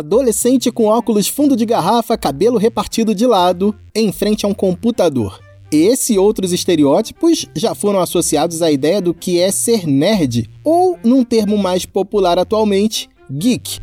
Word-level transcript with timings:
Adolescente 0.00 0.72
com 0.72 0.86
óculos 0.86 1.28
fundo 1.28 1.54
de 1.54 1.66
garrafa, 1.66 2.16
cabelo 2.16 2.56
repartido 2.56 3.14
de 3.14 3.26
lado, 3.26 3.74
em 3.94 4.10
frente 4.10 4.46
a 4.46 4.48
um 4.48 4.54
computador. 4.54 5.38
Esse 5.70 6.14
e 6.14 6.18
outros 6.18 6.54
estereótipos 6.54 7.44
já 7.54 7.74
foram 7.74 8.00
associados 8.00 8.62
à 8.62 8.72
ideia 8.72 9.02
do 9.02 9.12
que 9.12 9.38
é 9.38 9.50
ser 9.50 9.86
nerd, 9.86 10.48
ou, 10.64 10.98
num 11.04 11.22
termo 11.22 11.58
mais 11.58 11.84
popular 11.84 12.38
atualmente, 12.38 13.10
geek. 13.30 13.78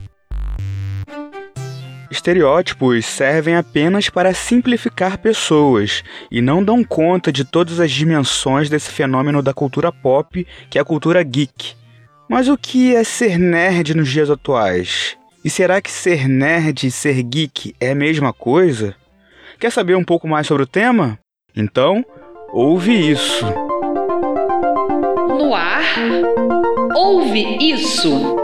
Estereótipos 2.09 3.05
servem 3.05 3.55
apenas 3.55 4.09
para 4.09 4.33
simplificar 4.33 5.19
pessoas 5.19 6.03
e 6.31 6.41
não 6.41 6.63
dão 6.63 6.83
conta 6.83 7.31
de 7.31 7.45
todas 7.45 7.79
as 7.79 7.91
dimensões 7.91 8.71
desse 8.71 8.89
fenômeno 8.89 9.43
da 9.43 9.53
cultura 9.53 9.91
pop, 9.91 10.47
que 10.67 10.79
é 10.79 10.81
a 10.81 10.85
cultura 10.85 11.21
geek. 11.21 11.75
Mas 12.27 12.49
o 12.49 12.57
que 12.57 12.95
é 12.95 13.03
ser 13.03 13.37
nerd 13.37 13.95
nos 13.95 14.09
dias 14.09 14.31
atuais? 14.31 15.15
E 15.47 15.49
será 15.49 15.81
que 15.81 15.89
ser 15.89 16.27
nerd 16.27 16.87
e 16.87 16.91
ser 16.91 17.23
geek 17.23 17.73
é 17.79 17.91
a 17.91 17.95
mesma 17.95 18.33
coisa? 18.33 18.93
Quer 19.57 19.71
saber 19.71 19.95
um 19.95 20.03
pouco 20.03 20.27
mais 20.27 20.45
sobre 20.45 20.63
o 20.63 20.67
tema? 20.67 21.17
Então, 21.55 22.05
ouve 22.51 22.91
isso. 22.91 23.45
No 25.39 25.55
ar, 25.55 25.85
ouve 26.93 27.59
isso. 27.61 28.35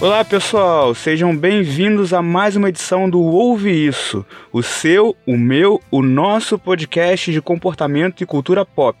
Olá 0.00 0.24
pessoal, 0.24 0.94
sejam 0.94 1.36
bem-vindos 1.36 2.14
a 2.14 2.22
mais 2.22 2.56
uma 2.56 2.70
edição 2.70 3.08
do 3.08 3.20
Ouve 3.20 3.86
Isso, 3.86 4.24
o 4.50 4.62
seu, 4.62 5.14
o 5.26 5.36
meu, 5.36 5.78
o 5.90 6.00
nosso 6.00 6.58
podcast 6.58 7.30
de 7.30 7.42
comportamento 7.42 8.22
e 8.22 8.26
cultura 8.26 8.64
pop. 8.64 8.96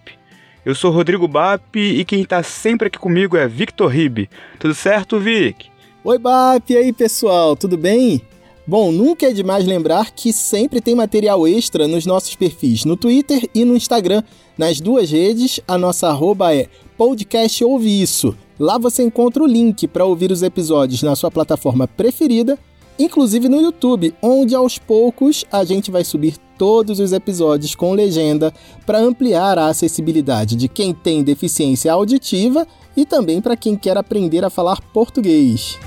Eu 0.62 0.74
sou 0.74 0.90
Rodrigo 0.90 1.26
Bap 1.26 1.74
e 1.74 2.04
quem 2.04 2.20
está 2.20 2.42
sempre 2.42 2.88
aqui 2.88 2.98
comigo 2.98 3.34
é 3.34 3.48
Victor 3.48 3.90
Ribe. 3.90 4.28
Tudo 4.58 4.74
certo, 4.74 5.18
Vic? 5.18 5.70
Oi 6.04 6.18
Bap, 6.18 6.70
e 6.70 6.76
aí 6.76 6.92
pessoal, 6.92 7.56
tudo 7.56 7.78
bem? 7.78 8.20
Bom, 8.66 8.92
nunca 8.92 9.24
é 9.24 9.32
demais 9.32 9.64
lembrar 9.64 10.10
que 10.10 10.34
sempre 10.34 10.82
tem 10.82 10.94
material 10.94 11.48
extra 11.48 11.88
nos 11.88 12.04
nossos 12.04 12.36
perfis 12.36 12.84
no 12.84 12.94
Twitter 12.94 13.48
e 13.54 13.64
no 13.64 13.74
Instagram. 13.74 14.22
Nas 14.56 14.78
duas 14.78 15.10
redes, 15.10 15.60
a 15.66 15.78
nossa 15.78 16.08
arroba 16.08 16.54
é 16.54 16.66
podcast 16.98 17.64
Ouve 17.64 18.02
Isso. 18.02 18.36
Lá 18.60 18.76
você 18.76 19.02
encontra 19.02 19.42
o 19.42 19.46
link 19.46 19.88
para 19.88 20.04
ouvir 20.04 20.30
os 20.30 20.42
episódios 20.42 21.02
na 21.02 21.16
sua 21.16 21.30
plataforma 21.30 21.88
preferida, 21.88 22.58
inclusive 22.98 23.48
no 23.48 23.58
YouTube, 23.58 24.14
onde 24.20 24.54
aos 24.54 24.78
poucos 24.78 25.46
a 25.50 25.64
gente 25.64 25.90
vai 25.90 26.04
subir 26.04 26.36
todos 26.58 27.00
os 27.00 27.14
episódios 27.14 27.74
com 27.74 27.94
legenda 27.94 28.52
para 28.84 28.98
ampliar 28.98 29.58
a 29.58 29.68
acessibilidade 29.68 30.56
de 30.56 30.68
quem 30.68 30.92
tem 30.92 31.24
deficiência 31.24 31.90
auditiva 31.90 32.66
e 32.94 33.06
também 33.06 33.40
para 33.40 33.56
quem 33.56 33.74
quer 33.74 33.96
aprender 33.96 34.44
a 34.44 34.50
falar 34.50 34.78
português. 34.92 35.78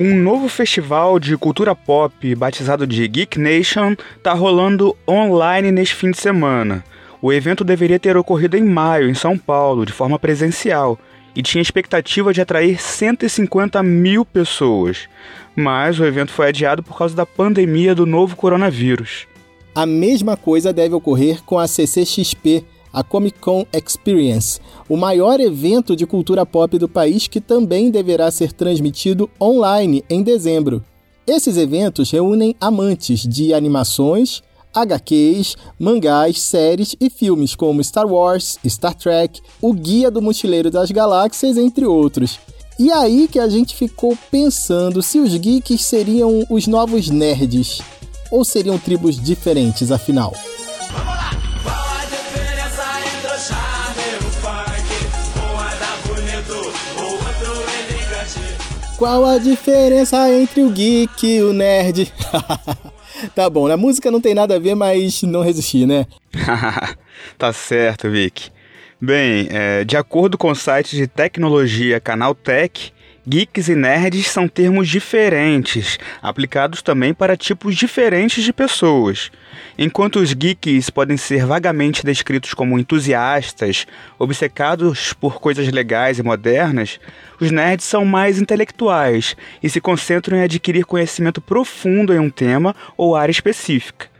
Um 0.00 0.16
novo 0.16 0.48
festival 0.48 1.20
de 1.20 1.36
cultura 1.36 1.74
pop 1.74 2.34
batizado 2.34 2.86
de 2.86 3.06
Geek 3.06 3.38
Nation 3.38 3.94
está 4.16 4.32
rolando 4.32 4.96
online 5.06 5.70
neste 5.70 5.94
fim 5.94 6.10
de 6.10 6.18
semana. 6.18 6.82
O 7.26 7.32
evento 7.32 7.64
deveria 7.64 7.98
ter 7.98 8.18
ocorrido 8.18 8.54
em 8.54 8.62
maio, 8.62 9.08
em 9.08 9.14
São 9.14 9.38
Paulo, 9.38 9.86
de 9.86 9.94
forma 9.94 10.18
presencial, 10.18 10.98
e 11.34 11.42
tinha 11.42 11.62
expectativa 11.62 12.34
de 12.34 12.42
atrair 12.42 12.78
150 12.78 13.82
mil 13.82 14.26
pessoas. 14.26 15.08
Mas 15.56 15.98
o 15.98 16.04
evento 16.04 16.30
foi 16.30 16.48
adiado 16.48 16.82
por 16.82 16.98
causa 16.98 17.16
da 17.16 17.24
pandemia 17.24 17.94
do 17.94 18.04
novo 18.04 18.36
coronavírus. 18.36 19.26
A 19.74 19.86
mesma 19.86 20.36
coisa 20.36 20.70
deve 20.70 20.94
ocorrer 20.94 21.42
com 21.44 21.58
a 21.58 21.66
CCXP, 21.66 22.62
a 22.92 23.02
Comic 23.02 23.38
Con 23.38 23.64
Experience, 23.72 24.60
o 24.86 24.94
maior 24.94 25.40
evento 25.40 25.96
de 25.96 26.04
cultura 26.04 26.44
pop 26.44 26.76
do 26.76 26.90
país 26.90 27.26
que 27.26 27.40
também 27.40 27.90
deverá 27.90 28.30
ser 28.30 28.52
transmitido 28.52 29.30
online 29.40 30.04
em 30.10 30.22
dezembro. 30.22 30.84
Esses 31.26 31.56
eventos 31.56 32.10
reúnem 32.10 32.54
amantes 32.60 33.26
de 33.26 33.54
animações, 33.54 34.42
HQs, 34.74 35.56
mangás, 35.78 36.40
séries 36.40 36.96
e 37.00 37.08
filmes 37.08 37.54
como 37.54 37.82
Star 37.82 38.06
Wars, 38.06 38.58
Star 38.66 38.94
Trek, 38.94 39.40
O 39.60 39.72
Guia 39.72 40.10
do 40.10 40.20
Mochileiro 40.20 40.70
das 40.70 40.90
Galáxias, 40.90 41.56
entre 41.56 41.86
outros. 41.86 42.38
E 42.78 42.90
aí 42.90 43.28
que 43.28 43.38
a 43.38 43.48
gente 43.48 43.76
ficou 43.76 44.18
pensando 44.30 45.00
se 45.00 45.20
os 45.20 45.36
geeks 45.36 45.84
seriam 45.84 46.44
os 46.50 46.66
novos 46.66 47.08
nerds 47.08 47.80
ou 48.30 48.44
seriam 48.44 48.76
tribos 48.76 49.20
diferentes, 49.20 49.92
afinal. 49.92 50.32
Qual 58.98 59.24
a 59.24 59.38
diferença 59.38 60.30
entre 60.30 60.62
o 60.62 60.70
geek 60.70 61.26
e 61.26 61.42
o 61.42 61.52
nerd? 61.52 62.12
tá 63.34 63.48
bom, 63.48 63.70
a 63.70 63.76
música 63.76 64.10
não 64.10 64.20
tem 64.20 64.34
nada 64.34 64.56
a 64.56 64.58
ver, 64.58 64.74
mas 64.74 65.22
não 65.22 65.42
resisti, 65.42 65.86
né? 65.86 66.06
tá 67.38 67.52
certo, 67.52 68.10
Vic. 68.10 68.50
Bem, 69.00 69.48
é, 69.50 69.84
de 69.84 69.96
acordo 69.96 70.38
com 70.38 70.50
o 70.50 70.54
site 70.54 70.96
de 70.96 71.06
tecnologia 71.06 72.00
Canaltech, 72.00 72.92
geeks 73.26 73.68
e 73.68 73.74
nerds 73.74 74.28
são 74.28 74.46
termos 74.46 74.88
diferentes, 74.88 75.98
aplicados 76.20 76.82
também 76.82 77.14
para 77.14 77.36
tipos 77.36 77.74
diferentes 77.74 78.44
de 78.44 78.52
pessoas. 78.52 79.30
Enquanto 79.78 80.16
os 80.16 80.32
geeks 80.34 80.90
podem 80.90 81.16
ser 81.16 81.46
vagamente 81.46 82.04
descritos 82.04 82.52
como 82.52 82.78
entusiastas, 82.78 83.86
obcecados 84.18 85.14
por 85.14 85.40
coisas 85.40 85.66
legais 85.72 86.18
e 86.18 86.22
modernas, 86.22 87.00
os 87.40 87.50
nerds 87.50 87.86
são 87.86 88.04
mais 88.04 88.38
intelectuais 88.38 89.34
e 89.62 89.70
se 89.70 89.80
concentram 89.80 90.36
em 90.36 90.42
adquirir 90.42 90.84
conhecimento 90.84 91.40
profundo 91.40 92.12
em 92.12 92.18
um 92.18 92.30
tema 92.30 92.76
ou 92.96 93.16
área 93.16 93.32
específica. 93.32 94.13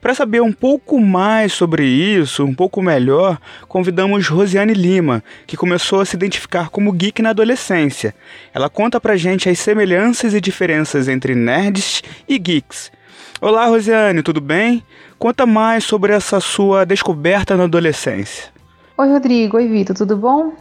Para 0.00 0.14
saber 0.14 0.40
um 0.40 0.52
pouco 0.52 1.00
mais 1.00 1.52
sobre 1.52 1.84
isso, 1.84 2.44
um 2.44 2.54
pouco 2.54 2.80
melhor, 2.80 3.36
convidamos 3.66 4.28
Rosiane 4.28 4.72
Lima, 4.72 5.24
que 5.44 5.56
começou 5.56 6.00
a 6.00 6.04
se 6.04 6.14
identificar 6.14 6.70
como 6.70 6.92
geek 6.92 7.20
na 7.20 7.30
adolescência. 7.30 8.14
Ela 8.54 8.70
conta 8.70 9.00
pra 9.00 9.16
gente 9.16 9.48
as 9.48 9.58
semelhanças 9.58 10.34
e 10.34 10.40
diferenças 10.40 11.08
entre 11.08 11.34
nerds 11.34 12.02
e 12.28 12.38
geeks. 12.38 12.92
Olá, 13.40 13.66
Rosiane, 13.66 14.22
tudo 14.22 14.40
bem? 14.40 14.84
Conta 15.18 15.44
mais 15.44 15.82
sobre 15.82 16.12
essa 16.12 16.38
sua 16.38 16.86
descoberta 16.86 17.56
na 17.56 17.64
adolescência. 17.64 18.50
Oi, 18.96 19.08
Rodrigo. 19.08 19.56
Oi, 19.56 19.66
Vitor, 19.66 19.96
tudo 19.96 20.16
bom? 20.16 20.52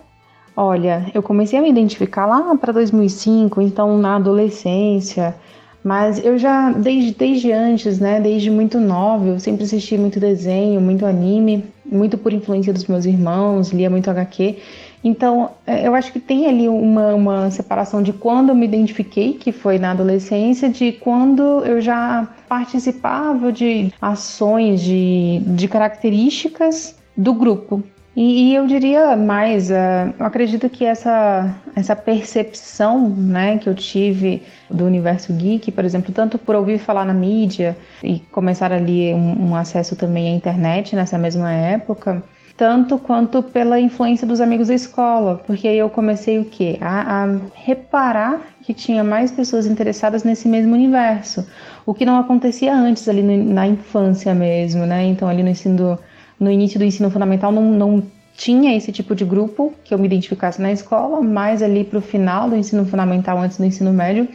Olha, 0.56 1.12
eu 1.14 1.22
comecei 1.22 1.60
a 1.60 1.62
me 1.62 1.70
identificar 1.70 2.26
lá 2.26 2.56
para 2.56 2.74
2005, 2.74 3.62
então 3.62 4.00
na 4.00 4.16
adolescência, 4.16 5.36
mas 5.84 6.24
eu 6.24 6.38
já, 6.38 6.72
desde, 6.72 7.14
desde 7.14 7.52
antes, 7.52 8.00
né, 8.00 8.20
desde 8.20 8.50
muito 8.50 8.80
nova, 8.80 9.28
eu 9.28 9.40
sempre 9.40 9.64
assisti 9.64 9.98
muito 9.98 10.20
desenho, 10.20 10.82
muito 10.82 11.06
anime, 11.06 11.64
muito 11.86 12.18
por 12.18 12.34
influência 12.34 12.74
dos 12.74 12.86
meus 12.88 13.06
irmãos, 13.06 13.70
lia 13.70 13.90
muito 13.90 14.10
HQ. 14.10 14.58
Então, 15.04 15.52
é, 15.66 15.88
eu 15.88 15.96
acho 15.96 16.12
que 16.12 16.20
tem 16.20 16.48
ali 16.48 16.68
uma, 16.68 17.14
uma 17.14 17.52
separação 17.52 18.02
de 18.02 18.12
quando 18.12 18.50
eu 18.50 18.56
me 18.56 18.66
identifiquei, 18.66 19.34
que 19.34 19.52
foi 19.52 19.78
na 19.78 19.92
adolescência, 19.92 20.70
de 20.70 20.92
quando 20.92 21.42
eu 21.64 21.80
já 21.80 22.28
participava 22.50 23.52
de 23.52 23.94
ações, 24.02 24.82
de, 24.82 25.40
de 25.46 25.68
características 25.68 26.96
do 27.16 27.34
grupo. 27.34 27.84
E, 28.18 28.50
e 28.50 28.56
eu 28.56 28.66
diria 28.66 29.16
mais, 29.16 29.70
uh, 29.70 30.12
eu 30.18 30.26
acredito 30.26 30.68
que 30.72 30.84
essa, 30.84 31.56
essa 31.76 31.96
percepção 31.96 33.08
né, 33.10 33.60
que 33.60 33.70
eu 33.70 33.76
tive 33.76 34.42
do 34.72 34.86
universo 34.86 35.32
geek, 35.34 35.72
por 35.72 35.86
exemplo, 35.86 36.12
tanto 36.12 36.40
por 36.40 36.56
ouvir 36.56 36.80
falar 36.80 37.06
na 37.06 37.14
mídia 37.14 37.78
e 38.04 38.18
começar 38.32 38.72
ali 38.74 39.14
um, 39.14 39.50
um 39.50 39.56
acesso 39.56 39.96
também 39.96 40.34
à 40.34 40.36
internet 40.36 40.96
nessa 40.96 41.16
mesma 41.16 41.52
época, 41.54 42.24
tanto 42.58 42.98
quanto 42.98 43.44
pela 43.44 43.80
influência 43.80 44.26
dos 44.26 44.42
amigos 44.42 44.70
da 44.70 44.74
escola, 44.74 45.44
porque 45.46 45.68
aí 45.68 45.78
eu 45.78 45.88
comecei 45.88 46.40
o 46.40 46.46
quê? 46.46 46.80
A, 46.82 47.24
a, 47.24 47.40
reparar 47.54 48.42
que 48.64 48.74
tinha 48.74 49.04
mais 49.04 49.32
pessoas 49.32 49.68
interessadas 49.68 50.24
nesse 50.24 50.48
mesmo 50.48 50.74
universo, 50.74 51.48
o 51.86 51.94
que 51.94 52.04
não 52.04 52.18
acontecia 52.18 52.74
antes 52.74 53.08
ali 53.08 53.22
no, 53.22 53.54
na 53.54 53.68
infância 53.68 54.34
mesmo, 54.34 54.88
né? 54.88 55.06
Então 55.06 55.28
ali 55.28 55.44
no 55.44 55.50
ensino 55.50 56.00
no 56.40 56.52
início 56.52 56.80
do 56.80 56.86
ensino 56.86 57.10
fundamental 57.10 57.52
não, 57.52 57.64
não 57.72 58.04
tinha 58.36 58.78
esse 58.78 58.92
tipo 58.92 59.16
de 59.16 59.26
grupo 59.26 59.74
que 59.84 59.94
eu 59.94 59.98
me 59.98 60.06
identificasse 60.06 60.62
na 60.62 60.72
escola, 60.72 61.22
mas 61.22 61.64
ali 61.64 61.84
para 61.84 61.98
o 61.98 62.02
final 62.02 62.50
do 62.50 62.56
ensino 62.56 62.86
fundamental, 62.86 63.40
antes 63.40 63.58
do 63.58 63.66
ensino 63.66 63.92
médio, 63.92 64.28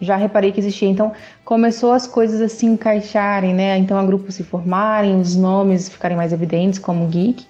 já 0.00 0.16
reparei 0.16 0.52
que 0.52 0.60
existia. 0.60 0.88
Então, 0.88 1.12
começou 1.44 1.92
as 1.92 2.06
coisas 2.06 2.40
a 2.40 2.48
se 2.48 2.66
encaixarem, 2.66 3.52
né? 3.52 3.76
Então, 3.76 3.98
a 3.98 4.04
grupos 4.04 4.36
se 4.36 4.44
formarem, 4.44 5.20
os 5.20 5.34
nomes 5.34 5.88
ficarem 5.88 6.16
mais 6.16 6.32
evidentes 6.32 6.78
como 6.78 7.08
geek. 7.08 7.44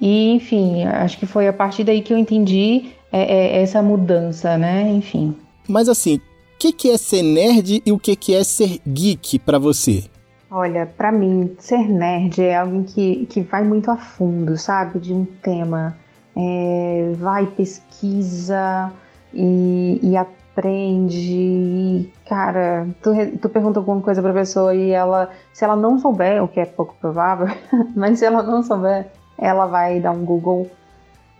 E, 0.00 0.32
enfim, 0.32 0.84
acho 0.84 1.16
que 1.18 1.24
foi 1.24 1.46
a 1.46 1.52
partir 1.52 1.84
daí 1.84 2.02
que 2.02 2.12
eu 2.12 2.18
entendi 2.18 2.86
é, 3.12 3.22
é, 3.22 3.62
essa 3.62 3.80
mudança, 3.80 4.58
né? 4.58 4.90
Enfim. 4.90 5.36
Mas 5.68 5.88
assim, 5.88 6.16
o 6.16 6.20
que, 6.58 6.72
que 6.72 6.90
é 6.90 6.96
ser 6.96 7.22
nerd 7.22 7.80
e 7.86 7.92
o 7.92 7.98
que, 7.98 8.16
que 8.16 8.34
é 8.34 8.42
ser 8.42 8.80
geek 8.86 9.38
para 9.38 9.58
você? 9.58 10.04
Olha, 10.50 10.86
para 10.86 11.10
mim, 11.10 11.56
ser 11.58 11.88
nerd 11.88 12.42
é 12.42 12.56
alguém 12.56 12.82
que, 12.84 13.26
que 13.26 13.40
vai 13.40 13.64
muito 13.64 13.90
a 13.90 13.96
fundo, 13.96 14.56
sabe? 14.56 14.98
De 14.98 15.12
um 15.12 15.24
tema. 15.24 15.96
É, 16.36 17.12
vai, 17.16 17.46
pesquisa 17.46 18.92
e, 19.32 19.98
e 20.02 20.16
aprende. 20.16 21.32
E, 21.32 22.12
cara, 22.28 22.86
tu, 23.02 23.10
tu 23.40 23.48
pergunta 23.48 23.80
alguma 23.80 24.00
coisa 24.00 24.22
pra 24.22 24.32
pessoa 24.32 24.74
e 24.74 24.90
ela, 24.90 25.30
se 25.52 25.64
ela 25.64 25.76
não 25.76 25.98
souber, 25.98 26.42
o 26.42 26.48
que 26.48 26.60
é 26.60 26.66
pouco 26.66 26.94
provável, 27.00 27.48
mas 27.96 28.18
se 28.18 28.24
ela 28.24 28.42
não 28.42 28.62
souber, 28.62 29.06
ela 29.38 29.66
vai 29.66 30.00
dar 30.00 30.12
um 30.12 30.24
Google 30.24 30.70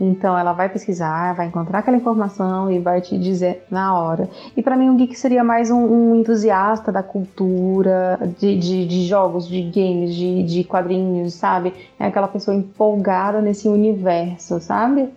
então 0.00 0.36
ela 0.36 0.52
vai 0.52 0.68
pesquisar, 0.68 1.34
vai 1.34 1.46
encontrar 1.46 1.78
aquela 1.78 1.96
informação 1.96 2.70
e 2.70 2.78
vai 2.78 3.00
te 3.00 3.16
dizer 3.16 3.64
na 3.70 3.96
hora. 3.96 4.28
E 4.56 4.62
para 4.62 4.76
mim 4.76 4.90
o 4.90 4.96
geek 4.96 5.14
seria 5.14 5.44
mais 5.44 5.70
um, 5.70 5.84
um 5.84 6.14
entusiasta 6.16 6.90
da 6.90 7.02
cultura, 7.02 8.18
de, 8.38 8.58
de, 8.58 8.86
de, 8.86 9.06
jogos, 9.06 9.46
de 9.46 9.62
games, 9.62 10.14
de, 10.14 10.42
de 10.42 10.64
quadrinhos, 10.64 11.34
sabe? 11.34 11.72
É 11.98 12.06
aquela 12.06 12.28
pessoa 12.28 12.56
empolgada 12.56 13.40
nesse 13.40 13.68
universo, 13.68 14.60
sabe? 14.60 15.08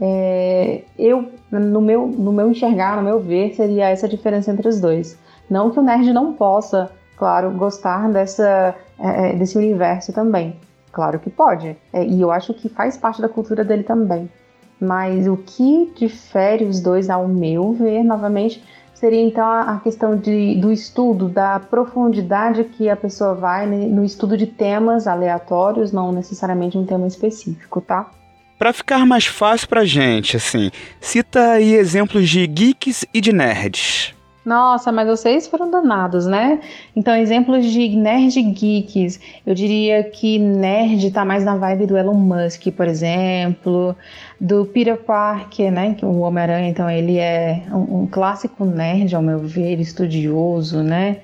É, 0.00 0.82
eu, 0.98 1.30
no 1.50 1.80
meu, 1.80 2.06
no 2.06 2.32
meu 2.32 2.50
enxergar, 2.50 2.96
no 2.96 3.02
meu 3.02 3.20
ver, 3.20 3.54
seria 3.54 3.90
essa 3.90 4.08
diferença 4.08 4.50
entre 4.50 4.66
os 4.66 4.80
dois. 4.80 5.18
Não 5.48 5.70
que 5.70 5.78
o 5.78 5.82
nerd 5.82 6.10
não 6.12 6.32
possa, 6.32 6.90
claro, 7.16 7.50
gostar 7.50 8.10
dessa, 8.10 8.74
é, 8.98 9.30
é 9.30 9.32
desse 9.34 9.58
universo 9.58 10.12
também. 10.12 10.56
Claro 10.92 11.18
que 11.18 11.30
pode. 11.30 11.76
É, 11.92 12.04
e 12.04 12.20
eu 12.20 12.30
acho 12.30 12.52
que 12.52 12.68
faz 12.68 12.96
parte 12.96 13.20
da 13.20 13.28
cultura 13.28 13.64
dele 13.64 13.82
também. 13.82 14.30
Mas 14.78 15.26
o 15.26 15.36
que 15.36 15.92
difere 15.96 16.64
os 16.64 16.80
dois, 16.80 17.08
ao 17.08 17.26
meu 17.26 17.72
ver, 17.72 18.02
novamente, 18.02 18.62
seria 18.92 19.20
então 19.20 19.44
a 19.44 19.80
questão 19.82 20.16
de, 20.16 20.56
do 20.56 20.70
estudo, 20.70 21.28
da 21.28 21.58
profundidade 21.58 22.64
que 22.64 22.90
a 22.90 22.96
pessoa 22.96 23.34
vai 23.34 23.66
no 23.66 24.04
estudo 24.04 24.36
de 24.36 24.46
temas 24.46 25.06
aleatórios, 25.06 25.92
não 25.92 26.12
necessariamente 26.12 26.76
um 26.76 26.84
tema 26.84 27.06
específico, 27.06 27.80
tá? 27.80 28.10
Para 28.58 28.72
ficar 28.72 29.06
mais 29.06 29.26
fácil 29.26 29.68
pra 29.68 29.84
gente, 29.84 30.36
assim, 30.36 30.70
cita 31.00 31.52
aí 31.52 31.74
exemplos 31.74 32.28
de 32.28 32.46
geeks 32.46 33.04
e 33.12 33.20
de 33.20 33.32
nerds. 33.32 34.14
Nossa, 34.44 34.90
mas 34.90 35.06
vocês 35.06 35.46
foram 35.46 35.70
danados, 35.70 36.26
né? 36.26 36.60
Então, 36.96 37.14
exemplos 37.14 37.64
de 37.64 37.90
nerd 37.90 38.42
geeks. 38.42 39.20
Eu 39.46 39.54
diria 39.54 40.02
que 40.02 40.36
nerd 40.36 41.12
tá 41.12 41.24
mais 41.24 41.44
na 41.44 41.56
vibe 41.56 41.86
do 41.86 41.96
Elon 41.96 42.14
Musk, 42.14 42.66
por 42.72 42.88
exemplo, 42.88 43.94
do 44.40 44.66
Peter 44.66 44.96
Parker, 44.96 45.70
né? 45.70 45.96
O 46.02 46.20
Homem-Aranha, 46.20 46.68
então, 46.68 46.90
ele 46.90 47.18
é 47.18 47.62
um, 47.70 48.02
um, 48.02 48.06
clássico 48.06 48.64
nerd, 48.64 49.14
ao 49.14 49.22
meu 49.22 49.38
ver, 49.38 49.78
estudioso, 49.78 50.82
né? 50.82 51.18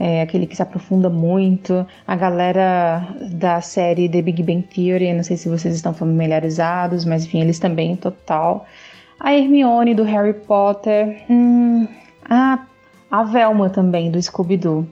É 0.00 0.22
aquele 0.22 0.46
que 0.46 0.56
se 0.56 0.62
aprofunda 0.62 1.10
muito. 1.10 1.86
A 2.06 2.16
galera 2.16 3.06
da 3.32 3.60
série 3.60 4.08
The 4.08 4.22
Big 4.22 4.42
Bang 4.42 4.62
Theory, 4.62 5.12
não 5.12 5.22
sei 5.22 5.36
se 5.36 5.46
vocês 5.46 5.74
estão 5.74 5.92
familiarizados, 5.92 7.04
mas 7.04 7.26
enfim, 7.26 7.42
eles 7.42 7.58
também, 7.58 7.96
total. 7.96 8.66
A 9.20 9.34
Hermione 9.34 9.94
do 9.94 10.02
Harry 10.04 10.32
Potter. 10.32 11.22
Hum, 11.30 11.86
ah, 12.28 12.64
a 13.10 13.22
Velma 13.24 13.68
também, 13.70 14.10
do 14.10 14.20
Scooby-Doo. 14.20 14.86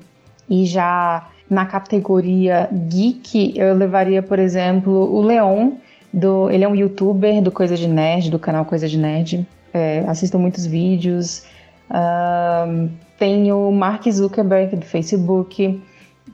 E 0.48 0.64
já 0.66 1.28
na 1.48 1.66
categoria 1.66 2.68
geek, 2.72 3.58
eu 3.58 3.74
levaria, 3.74 4.22
por 4.22 4.38
exemplo, 4.38 4.92
o 4.92 5.20
Leon, 5.20 5.72
do, 6.12 6.50
ele 6.50 6.64
é 6.64 6.68
um 6.68 6.74
youtuber 6.74 7.42
do 7.42 7.50
Coisa 7.50 7.76
de 7.76 7.88
Nerd, 7.88 8.30
do 8.30 8.38
canal 8.38 8.64
Coisa 8.64 8.88
de 8.88 8.98
Nerd. 8.98 9.46
É, 9.72 10.04
assisto 10.06 10.38
muitos 10.38 10.66
vídeos. 10.66 11.44
Um, 11.90 12.88
tem 13.18 13.52
o 13.52 13.70
Mark 13.70 14.08
Zuckerberg 14.08 14.76
do 14.76 14.84
Facebook. 14.84 15.80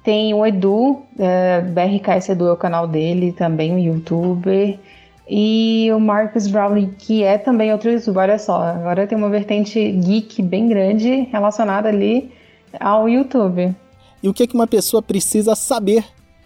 Tem 0.02 0.32
o 0.34 0.46
Edu, 0.46 1.02
é, 1.18 1.60
BRKS 1.62 2.30
Edu 2.30 2.46
é 2.46 2.52
o 2.52 2.56
canal 2.56 2.86
dele, 2.86 3.32
também 3.32 3.72
um 3.72 3.78
youtuber. 3.78 4.78
E 5.28 5.90
o 5.92 5.98
Marcus 5.98 6.46
Brownlee, 6.46 6.94
que 6.98 7.24
é 7.24 7.36
também 7.36 7.72
outro 7.72 7.90
youtuber, 7.90 8.22
olha 8.22 8.38
só, 8.38 8.62
agora 8.62 9.06
tem 9.06 9.18
uma 9.18 9.28
vertente 9.28 9.90
geek 9.90 10.40
bem 10.40 10.68
grande 10.68 11.28
relacionada 11.32 11.88
ali 11.88 12.30
ao 12.78 13.08
YouTube. 13.08 13.74
E 14.22 14.28
o 14.28 14.34
que, 14.34 14.44
é 14.44 14.46
que 14.46 14.54
uma 14.54 14.66
pessoa 14.66 15.02
precisa 15.02 15.54
saber 15.56 16.04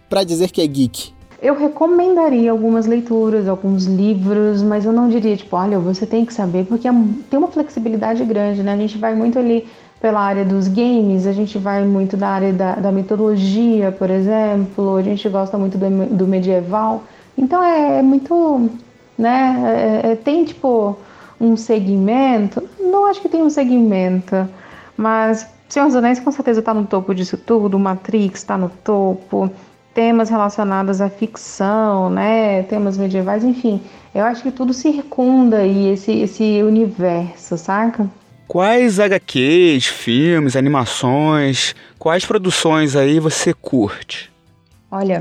para 0.09 0.25
dizer 0.25 0.50
que 0.50 0.62
é 0.62 0.67
geek? 0.67 1.12
Eu 1.43 1.55
recomendaria 1.55 2.50
algumas 2.50 2.87
leituras, 2.87 3.49
alguns 3.49 3.87
livros, 3.87 4.62
mas 4.62 4.85
eu 4.85 4.93
não 4.93 5.09
diria, 5.09 5.37
tipo, 5.37 5.56
olha, 5.56 5.79
você 5.79 6.05
tem 6.06 6.25
que 6.25 6.35
saber, 6.35 6.67
porque 6.67 6.87
é 6.87 6.93
tem 7.31 7.38
uma 7.38 7.49
flexibilidade 7.49 8.23
grande, 8.25 8.62
né? 8.62 8.75
A 8.75 8.76
gente 8.76 8.99
vai 8.99 9.15
muito 9.15 9.38
ali 9.38 9.67
pela 10.00 10.21
área 10.21 10.44
dos 10.44 10.69
games, 10.69 11.26
a 11.26 11.33
gente 11.33 11.59
vai 11.59 11.85
muito 11.85 12.17
da 12.17 12.29
área 12.29 12.53
da, 12.53 12.75
da 12.75 12.93
mitologia, 12.93 13.93
por 13.93 14.11
exemplo, 14.11 14.97
a 14.97 15.03
gente 15.03 15.29
gosta 15.29 15.56
muito 15.56 15.79
do, 15.79 16.06
do 16.15 16.26
medieval. 16.26 17.05
Então 17.41 17.65
é, 17.65 17.99
é 17.99 18.03
muito, 18.03 18.71
né? 19.17 20.03
É, 20.05 20.13
é, 20.13 20.17
tem 20.17 20.45
tipo 20.45 20.99
um 21.41 21.57
segmento. 21.57 22.63
Não 22.79 23.07
acho 23.07 23.23
que 23.23 23.29
tem 23.29 23.43
um 23.43 23.49
segmento, 23.49 24.47
mas 24.97 25.49
Senhor 25.69 25.87
dos 25.87 25.97
Anéis 25.97 26.21
com 26.21 26.31
certeza 26.31 26.61
está 26.61 26.75
no 26.75 26.85
topo 26.85 27.15
disso 27.15 27.39
tudo. 27.39 27.79
Matrix 27.79 28.41
está 28.41 28.59
no 28.59 28.69
topo. 28.69 29.51
Temas 29.95 30.29
relacionados 30.29 31.01
à 31.01 31.09
ficção, 31.09 32.11
né? 32.11 32.63
Temas 32.65 32.97
medievais, 32.99 33.43
enfim. 33.43 33.81
Eu 34.15 34.25
acho 34.25 34.43
que 34.43 34.53
tudo 34.53 34.75
circunda 34.75 35.59
aí 35.59 35.93
esse, 35.93 36.13
esse 36.13 36.63
universo, 36.63 37.57
saca? 37.57 38.09
Quais 38.47 39.01
HQs, 39.01 39.87
filmes, 39.87 40.57
animações, 40.57 41.75
quais 41.99 42.25
produções 42.25 42.95
aí 42.97 43.19
você 43.19 43.55
curte? 43.55 44.31
Olha, 44.91 45.21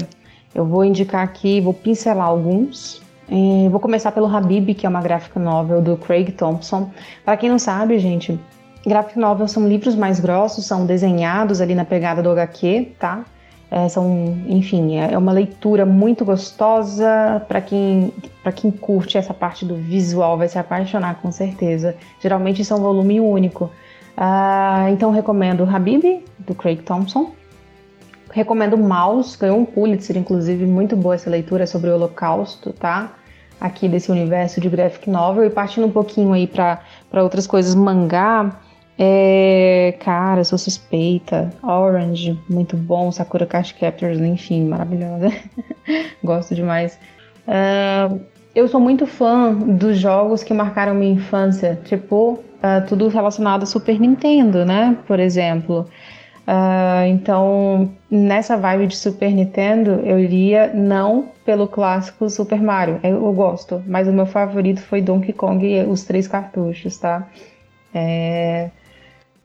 eu 0.54 0.66
vou 0.66 0.84
indicar 0.84 1.24
aqui, 1.24 1.62
vou 1.62 1.74
pincelar 1.74 2.28
alguns. 2.28 3.02
É, 3.30 3.70
vou 3.70 3.80
começar 3.80 4.12
pelo 4.12 4.26
Habib, 4.26 4.74
que 4.74 4.86
é 4.86 4.90
uma 4.90 5.02
graphic 5.02 5.38
novel 5.38 5.82
do 5.82 5.96
Craig 5.98 6.32
Thompson. 6.32 6.90
Para 7.24 7.38
quem 7.38 7.50
não 7.50 7.60
sabe, 7.60 8.00
gente, 8.00 8.40
graphic 8.86 9.20
novels 9.20 9.52
são 9.52 9.68
livros 9.68 9.96
mais 9.96 10.20
grossos, 10.20 10.66
são 10.66 10.86
desenhados 10.86 11.62
ali 11.62 11.76
na 11.76 11.86
pegada 11.86 12.24
do 12.24 12.32
HQ, 12.32 12.94
tá? 13.00 13.24
É, 13.72 13.88
são, 13.88 14.36
enfim, 14.48 14.98
é, 14.98 15.14
é 15.14 15.18
uma 15.18 15.32
leitura 15.32 15.86
muito 15.86 16.26
gostosa 16.26 17.46
para 17.48 17.62
quem 17.62 18.12
para 18.42 18.52
quem 18.52 18.72
curte 18.72 19.16
essa 19.16 19.32
parte 19.32 19.64
do 19.64 19.76
visual 19.76 20.40
vai 20.40 20.48
se 20.48 20.58
apaixonar 20.58 21.22
com 21.22 21.32
certeza. 21.32 21.96
Geralmente 22.20 22.66
são 22.66 22.80
volume 22.80 23.20
único. 23.20 23.70
Ah, 24.18 24.88
então 24.90 25.12
recomendo 25.12 25.64
Habib 25.64 26.26
do 26.40 26.56
Craig 26.56 26.82
Thompson. 26.82 27.32
Recomendo 28.32 28.78
Maus, 28.78 29.36
ganhou 29.36 29.58
um 29.58 29.66
Pulitzer, 29.66 30.18
inclusive, 30.18 30.66
muito 30.66 30.96
boa 30.96 31.16
essa 31.16 31.30
leitura 31.30 31.66
sobre 31.66 31.90
o 31.90 31.96
Holocausto, 31.96 32.72
tá? 32.74 33.14
Aqui 33.60 33.90
desse 33.90 34.12
universo 34.12 34.62
de 34.62 34.70
graphic 34.70 35.10
novel. 35.10 35.46
E 35.46 35.50
partindo 35.50 35.88
um 35.88 35.92
pouquinho 35.92 36.34
aí 36.34 36.48
para 36.48 36.80
outras 37.24 37.48
coisas, 37.48 37.76
mangá, 37.76 38.60
é, 39.02 39.96
cara, 40.02 40.44
sou 40.44 40.58
suspeita. 40.58 41.50
Orange, 41.64 42.38
muito 42.50 42.76
bom. 42.76 43.10
Sakura 43.14 43.46
Card 43.46 43.74
Captors, 43.74 44.20
enfim, 44.20 44.68
maravilhosa. 44.68 45.32
Gosto 46.22 46.54
demais. 46.54 47.00
Uh, 47.48 48.20
eu 48.54 48.68
sou 48.68 48.82
muito 48.82 49.08
fã 49.08 49.54
dos 49.54 49.98
jogos 49.98 50.44
que 50.44 50.54
marcaram 50.54 50.94
minha 50.94 51.14
infância, 51.14 51.80
tipo, 51.86 52.34
uh, 52.34 52.86
tudo 52.90 53.08
relacionado 53.08 53.64
a 53.64 53.66
Super 53.66 53.98
Nintendo, 53.98 54.66
né? 54.66 54.98
Por 55.08 55.18
exemplo. 55.18 55.88
Uh, 56.48 57.06
então, 57.08 57.92
nessa 58.10 58.58
vibe 58.58 58.88
de 58.88 58.98
Super 58.98 59.32
Nintendo, 59.32 59.92
eu 60.04 60.20
iria 60.20 60.74
não 60.74 61.32
pelo 61.46 61.68
clássico 61.68 62.30
Super 62.30 62.62
Mario. 62.62 63.00
Eu, 63.04 63.32
gosto, 63.34 63.84
mas 63.86 64.08
o 64.08 64.14
meu 64.14 64.26
favorito 64.26 64.82
foi 64.82 65.02
Donkey 65.02 65.34
Kong 65.34 65.66
e 65.66 65.84
os 65.84 66.04
três 66.04 66.28
cartuchos, 66.28 66.98
tá? 66.98 67.28
É... 67.94 68.72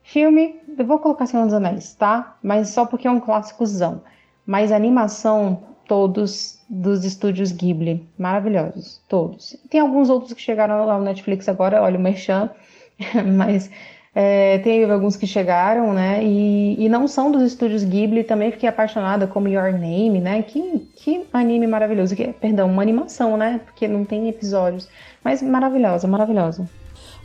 Filme, 0.03 0.55
eu 0.77 0.85
vou 0.85 0.99
colocar 0.99 1.25
Senhor 1.25 1.45
dos 1.45 1.53
Anéis, 1.53 1.93
tá? 1.95 2.37
Mas 2.41 2.69
só 2.69 2.85
porque 2.85 3.07
é 3.07 3.11
um 3.11 3.19
clássicozão. 3.19 4.01
Mas 4.45 4.71
animação, 4.71 5.63
todos 5.87 6.59
dos 6.69 7.05
estúdios 7.05 7.51
Ghibli, 7.51 8.07
maravilhosos, 8.17 9.01
todos. 9.07 9.55
Tem 9.69 9.79
alguns 9.79 10.09
outros 10.09 10.33
que 10.33 10.41
chegaram 10.41 10.89
ao 10.89 11.01
Netflix 11.01 11.47
agora, 11.47 11.81
olha 11.81 11.97
o 11.97 12.01
Merchan, 12.01 12.49
mas 13.35 13.69
é, 14.17 14.59
tem 14.59 14.89
alguns 14.89 15.17
que 15.17 15.27
chegaram, 15.27 15.93
né? 15.93 16.23
E, 16.23 16.85
e, 16.85 16.87
não 16.87 17.05
são 17.05 17.29
dos 17.29 17.43
estúdios 17.43 17.83
Ghibli. 17.83 18.23
Também 18.23 18.49
fiquei 18.49 18.69
apaixonada 18.69 19.27
como 19.27 19.49
Your 19.49 19.73
Name, 19.73 20.21
né? 20.21 20.41
Que, 20.41 20.87
que 20.95 21.25
anime 21.33 21.67
maravilhoso. 21.67 22.15
Que, 22.15 22.31
perdão, 22.31 22.71
uma 22.71 22.81
animação, 22.81 23.35
né? 23.35 23.59
Porque 23.65 23.89
não 23.89 24.05
tem 24.05 24.29
episódios. 24.29 24.87
Mas 25.21 25.41
maravilhosa, 25.41 26.07
maravilhosa. 26.07 26.65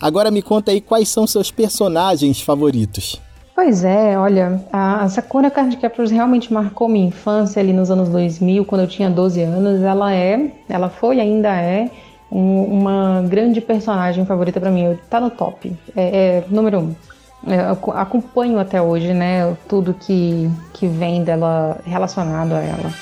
Agora 0.00 0.32
me 0.32 0.42
conta 0.42 0.72
aí 0.72 0.80
quais 0.80 1.08
são 1.08 1.28
seus 1.28 1.52
personagens 1.52 2.40
favoritos. 2.40 3.20
Pois 3.54 3.84
é, 3.84 4.18
olha, 4.18 4.64
a 4.72 5.06
Sakura 5.08 5.50
Card 5.50 5.76
Captors 5.76 6.10
realmente 6.10 6.52
marcou 6.52 6.88
minha 6.88 7.06
infância 7.06 7.60
ali 7.60 7.72
nos 7.72 7.90
anos 7.90 8.08
2000, 8.08 8.64
quando 8.64 8.80
eu 8.80 8.88
tinha 8.88 9.08
12 9.10 9.42
anos. 9.42 9.82
Ela 9.82 10.12
é, 10.12 10.50
ela 10.68 10.88
foi 10.88 11.16
e 11.16 11.20
ainda 11.20 11.50
é 11.50 11.88
um, 12.30 12.64
uma 12.64 13.22
grande 13.22 13.60
personagem 13.60 14.24
favorita 14.24 14.60
para 14.60 14.70
mim. 14.70 14.98
Tá 15.08 15.20
no 15.20 15.30
top. 15.30 15.76
É, 15.96 16.38
é 16.38 16.44
número 16.48 16.78
um. 16.80 16.94
Eu 17.46 17.92
acompanho 17.94 18.58
até 18.58 18.82
hoje, 18.82 19.14
né, 19.14 19.56
tudo 19.66 19.94
que, 19.94 20.50
que 20.74 20.86
vem 20.86 21.24
dela 21.24 21.78
relacionado 21.84 22.52
a 22.52 22.60
ela. 22.60 22.92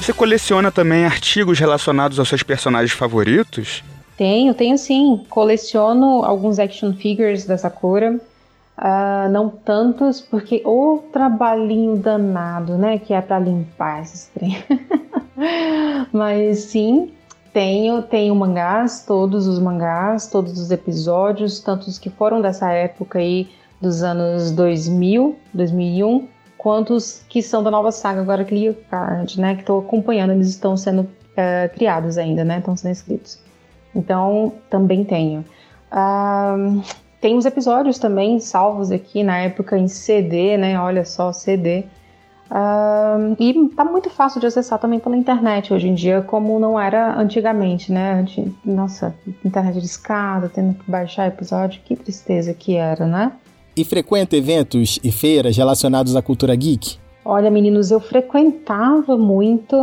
Você 0.00 0.14
coleciona 0.14 0.72
também 0.72 1.04
artigos 1.04 1.58
relacionados 1.58 2.18
aos 2.18 2.26
seus 2.26 2.42
personagens 2.42 2.90
favoritos? 2.90 3.84
Tenho, 4.16 4.54
tenho 4.54 4.78
sim. 4.78 5.26
Coleciono 5.28 6.24
alguns 6.24 6.58
action 6.58 6.94
figures 6.94 7.44
da 7.44 7.58
Sakura. 7.58 8.18
Uh, 8.78 9.30
não 9.30 9.50
tantos, 9.50 10.22
porque 10.22 10.62
o 10.64 11.04
trabalhinho 11.12 11.96
danado, 11.96 12.78
né? 12.78 12.98
Que 12.98 13.12
é 13.12 13.20
para 13.20 13.38
limpar 13.38 14.00
esses 14.00 14.28
trem. 14.28 14.56
Mas 16.10 16.60
sim, 16.60 17.12
tenho, 17.52 18.00
tenho 18.00 18.34
mangás, 18.34 19.04
todos 19.06 19.46
os 19.46 19.58
mangás, 19.58 20.28
todos 20.28 20.58
os 20.58 20.70
episódios, 20.70 21.60
tantos 21.60 21.98
que 21.98 22.08
foram 22.08 22.40
dessa 22.40 22.72
época 22.72 23.18
aí, 23.18 23.50
dos 23.82 24.02
anos 24.02 24.50
2000, 24.50 25.36
2001 25.52 26.39
quantos 26.60 27.24
que 27.26 27.42
são 27.42 27.62
da 27.62 27.70
nova 27.70 27.90
saga 27.90 28.20
agora 28.20 28.44
Clear 28.44 28.74
Card, 28.90 29.40
né? 29.40 29.54
Que 29.54 29.62
estou 29.62 29.80
acompanhando, 29.80 30.32
eles 30.32 30.48
estão 30.48 30.76
sendo 30.76 31.08
é, 31.34 31.68
criados 31.68 32.18
ainda, 32.18 32.44
né? 32.44 32.58
Estão 32.58 32.76
sendo 32.76 32.92
escritos. 32.92 33.40
Então, 33.94 34.52
também 34.68 35.02
tenho. 35.02 35.42
Uh, 35.90 36.82
tem 37.18 37.34
os 37.34 37.46
episódios 37.46 37.98
também 37.98 38.38
salvos 38.40 38.90
aqui 38.90 39.22
na 39.22 39.38
época 39.38 39.78
em 39.78 39.88
CD, 39.88 40.58
né? 40.58 40.78
Olha 40.78 41.02
só, 41.02 41.32
CD. 41.32 41.86
Uh, 42.50 43.34
e 43.38 43.68
tá 43.74 43.82
muito 43.82 44.10
fácil 44.10 44.38
de 44.38 44.46
acessar 44.46 44.78
também 44.78 45.00
pela 45.00 45.16
internet 45.16 45.72
hoje 45.72 45.88
em 45.88 45.94
dia, 45.94 46.20
como 46.20 46.60
não 46.60 46.78
era 46.78 47.18
antigamente, 47.18 47.90
né? 47.90 48.22
Nossa, 48.62 49.14
internet 49.42 49.80
de 49.80 49.86
escada, 49.86 50.50
tendo 50.52 50.74
que 50.74 50.90
baixar 50.90 51.26
episódio, 51.26 51.80
que 51.82 51.96
tristeza 51.96 52.52
que 52.52 52.76
era, 52.76 53.06
né? 53.06 53.32
E 53.76 53.84
frequenta 53.84 54.36
eventos 54.36 54.98
e 55.02 55.12
feiras 55.12 55.56
relacionados 55.56 56.16
à 56.16 56.22
cultura 56.22 56.54
geek? 56.54 56.98
Olha, 57.24 57.50
meninos, 57.50 57.90
eu 57.90 58.00
frequentava 58.00 59.16
muito 59.16 59.76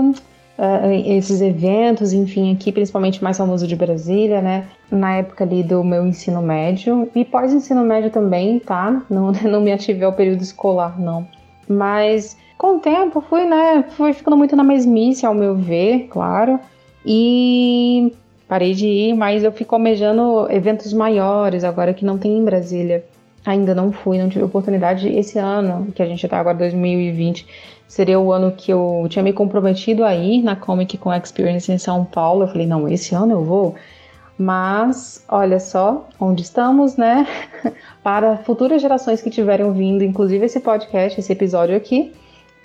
uh, 0.58 0.92
esses 1.06 1.42
eventos, 1.42 2.14
enfim, 2.14 2.54
aqui, 2.54 2.72
principalmente 2.72 3.24
mais 3.24 3.38
famoso 3.38 3.68
de 3.68 3.76
Brasília, 3.76 4.42
né? 4.42 4.68
Na 4.92 5.18
época 5.18 5.44
ali 5.44 5.64
do 5.64 5.84
meu 5.84 6.06
ensino 6.06 6.42
médio 6.42 7.10
e 7.16 7.24
pós-ensino 7.24 7.84
médio 7.84 8.10
também, 8.10 8.60
tá? 8.60 9.04
Não, 9.10 9.32
não 9.50 9.62
me 9.62 9.72
ativei 9.72 10.04
ao 10.04 10.14
período 10.14 10.42
escolar, 10.42 11.00
não. 11.00 11.28
Mas 11.68 12.38
com 12.58 12.78
o 12.78 12.80
tempo 12.80 13.22
fui, 13.22 13.46
né? 13.46 13.86
Fui 13.96 14.14
ficando 14.14 14.36
muito 14.36 14.56
na 14.56 14.64
mesmice, 14.64 15.26
ao 15.26 15.34
meu 15.34 15.56
ver, 15.56 16.08
claro. 16.10 16.60
E 17.06 18.12
parei 18.48 18.74
de 18.74 18.88
ir, 18.88 19.14
mas 19.14 19.44
eu 19.44 19.52
fico 19.52 19.76
almejando 19.76 20.48
eventos 20.50 20.92
maiores 20.92 21.64
agora 21.64 21.94
que 21.94 22.04
não 22.04 22.18
tem 22.18 22.38
em 22.38 22.44
Brasília. 22.44 23.06
Ainda 23.48 23.74
não 23.74 23.94
fui, 23.94 24.18
não 24.18 24.28
tive 24.28 24.44
oportunidade. 24.44 25.08
Esse 25.08 25.40
ano, 25.40 25.90
que 25.94 26.04
a 26.04 26.06
gente 26.06 26.22
está 26.26 26.38
agora, 26.38 26.58
2020, 26.58 27.48
seria 27.88 28.20
o 28.20 28.34
ano 28.34 28.52
que 28.52 28.74
eu 28.74 29.08
tinha 29.10 29.24
me 29.24 29.32
comprometido 29.32 30.04
a 30.04 30.14
ir 30.14 30.44
na 30.44 30.54
Comic 30.54 30.98
Con 30.98 31.14
Experience 31.14 31.72
em 31.72 31.78
São 31.78 32.04
Paulo. 32.04 32.44
Eu 32.44 32.50
falei, 32.50 32.68
não, 32.68 32.90
esse 32.90 33.16
ano 33.16 33.32
eu 33.32 33.46
vou. 33.46 33.76
Mas, 34.38 35.24
olha 35.30 35.62
só 35.62 36.10
onde 36.20 36.42
estamos, 36.42 36.98
né? 36.98 37.26
Para 38.04 38.36
futuras 38.36 38.82
gerações 38.82 39.22
que 39.22 39.30
tiverem 39.30 39.72
vindo, 39.72 40.04
inclusive 40.04 40.46
esse 40.46 40.60
podcast, 40.60 41.18
esse 41.18 41.32
episódio 41.32 41.74
aqui, 41.74 42.14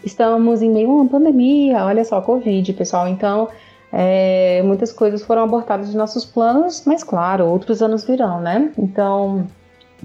estamos 0.05 0.63
em 0.63 0.69
meio 0.69 0.91
a 0.91 0.95
uma 0.95 1.09
pandemia, 1.09 1.85
olha 1.85 2.05
só, 2.05 2.21
Covid, 2.21 2.73
pessoal. 2.73 3.07
Então, 3.07 3.49
é, 3.93 4.61
muitas 4.65 4.93
coisas 4.93 5.23
foram 5.23 5.45
abortadas 5.45 5.93
de 5.93 5.97
nossos 5.97 6.25
planos, 6.25 6.83
mas 6.85 7.05
claro, 7.05 7.47
outros 7.47 7.81
anos 7.81 8.05
virão, 8.05 8.41
né? 8.41 8.73
Então, 8.77 9.47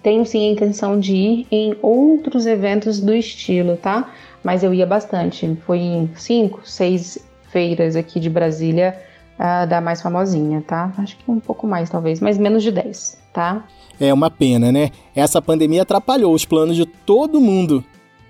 tenho 0.07 0.25
sim 0.25 0.47
a 0.47 0.51
intenção 0.53 0.97
de 0.97 1.13
ir 1.13 1.47
em 1.51 1.75
outros 1.81 2.45
eventos 2.45 3.01
do 3.01 3.13
estilo, 3.13 3.75
tá? 3.75 4.09
Mas 4.41 4.63
eu 4.63 4.73
ia 4.73 4.85
bastante. 4.85 5.53
Fui 5.65 5.79
em 5.79 6.09
cinco, 6.15 6.61
seis 6.63 7.17
feiras 7.49 7.93
aqui 7.93 8.17
de 8.17 8.29
Brasília 8.29 8.97
uh, 9.37 9.67
da 9.67 9.81
mais 9.81 10.01
famosinha, 10.01 10.63
tá? 10.65 10.93
Acho 10.97 11.17
que 11.17 11.29
um 11.29 11.41
pouco 11.41 11.67
mais, 11.67 11.89
talvez, 11.89 12.21
mas 12.21 12.37
menos 12.37 12.63
de 12.63 12.71
10, 12.71 13.17
tá? 13.33 13.65
É 13.99 14.13
uma 14.13 14.31
pena, 14.31 14.71
né? 14.71 14.91
Essa 15.13 15.41
pandemia 15.41 15.81
atrapalhou 15.81 16.33
os 16.33 16.45
planos 16.45 16.77
de 16.77 16.85
todo 16.85 17.41
mundo. 17.41 17.83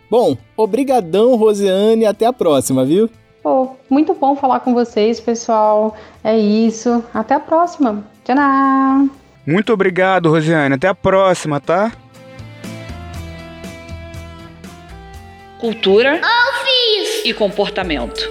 Bom, 0.09 0.35
obrigadão, 0.55 1.35
Rosiane, 1.35 2.07
até 2.07 2.25
a 2.25 2.33
próxima, 2.33 2.83
viu? 2.85 3.07
Pô, 3.43 3.69
muito 3.87 4.15
bom 4.15 4.35
falar 4.35 4.61
com 4.61 4.73
vocês, 4.73 5.19
pessoal. 5.19 5.95
É 6.23 6.35
isso. 6.35 7.03
Até 7.13 7.35
a 7.35 7.39
próxima. 7.39 8.03
Tchau! 8.25 9.26
Muito 9.47 9.71
obrigado, 9.71 10.29
Rosiane. 10.29 10.75
Até 10.75 10.89
a 10.89 10.93
próxima, 10.93 11.61
tá? 11.61 11.93
Cultura 15.57 16.19
e 17.23 17.33
comportamento. 17.33 18.29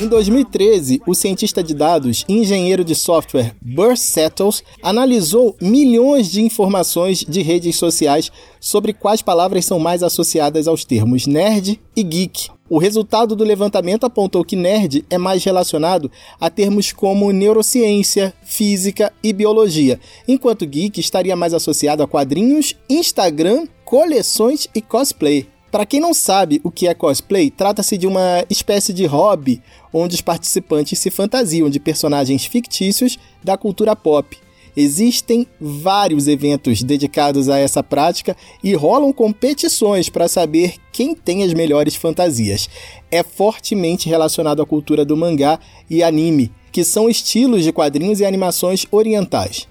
Em 0.00 0.08
2013, 0.08 1.02
o 1.06 1.14
cientista 1.14 1.62
de 1.62 1.74
dados 1.74 2.24
e 2.26 2.38
engenheiro 2.38 2.82
de 2.82 2.94
software 2.94 3.54
Burst 3.60 4.02
Settles 4.04 4.64
analisou 4.82 5.54
milhões 5.60 6.30
de 6.30 6.40
informações 6.40 7.18
de 7.18 7.42
redes 7.42 7.76
sociais 7.76 8.32
sobre 8.58 8.94
quais 8.94 9.20
palavras 9.20 9.66
são 9.66 9.78
mais 9.78 10.02
associadas 10.02 10.66
aos 10.66 10.86
termos 10.86 11.26
nerd 11.26 11.78
e 11.94 12.02
geek. 12.02 12.48
O 12.70 12.78
resultado 12.78 13.36
do 13.36 13.44
levantamento 13.44 14.04
apontou 14.04 14.42
que 14.42 14.56
nerd 14.56 15.04
é 15.10 15.18
mais 15.18 15.44
relacionado 15.44 16.10
a 16.40 16.48
termos 16.48 16.92
como 16.92 17.30
neurociência, 17.30 18.32
física 18.42 19.12
e 19.22 19.34
biologia, 19.34 20.00
enquanto 20.26 20.66
geek 20.66 20.98
estaria 20.98 21.36
mais 21.36 21.52
associado 21.52 22.02
a 22.02 22.08
quadrinhos, 22.08 22.74
Instagram, 22.88 23.66
coleções 23.84 24.66
e 24.74 24.80
cosplay. 24.80 25.46
Para 25.70 25.86
quem 25.86 26.00
não 26.00 26.12
sabe 26.12 26.60
o 26.64 26.70
que 26.70 26.88
é 26.88 26.94
cosplay, 26.94 27.48
trata-se 27.48 27.96
de 27.96 28.06
uma 28.06 28.44
espécie 28.50 28.92
de 28.92 29.06
hobby 29.06 29.62
onde 29.92 30.16
os 30.16 30.20
participantes 30.20 30.98
se 30.98 31.10
fantasiam 31.10 31.70
de 31.70 31.78
personagens 31.78 32.44
fictícios 32.44 33.16
da 33.42 33.56
cultura 33.56 33.94
pop. 33.94 34.36
Existem 34.76 35.46
vários 35.60 36.26
eventos 36.26 36.82
dedicados 36.82 37.48
a 37.48 37.58
essa 37.58 37.82
prática 37.82 38.36
e 38.62 38.74
rolam 38.74 39.12
competições 39.12 40.08
para 40.08 40.28
saber 40.28 40.74
quem 40.92 41.14
tem 41.14 41.44
as 41.44 41.52
melhores 41.52 41.94
fantasias. 41.94 42.68
É 43.10 43.22
fortemente 43.22 44.08
relacionado 44.08 44.62
à 44.62 44.66
cultura 44.66 45.04
do 45.04 45.16
mangá 45.16 45.58
e 45.88 46.02
anime, 46.02 46.52
que 46.72 46.84
são 46.84 47.08
estilos 47.08 47.62
de 47.62 47.72
quadrinhos 47.72 48.20
e 48.20 48.24
animações 48.24 48.86
orientais. 48.90 49.68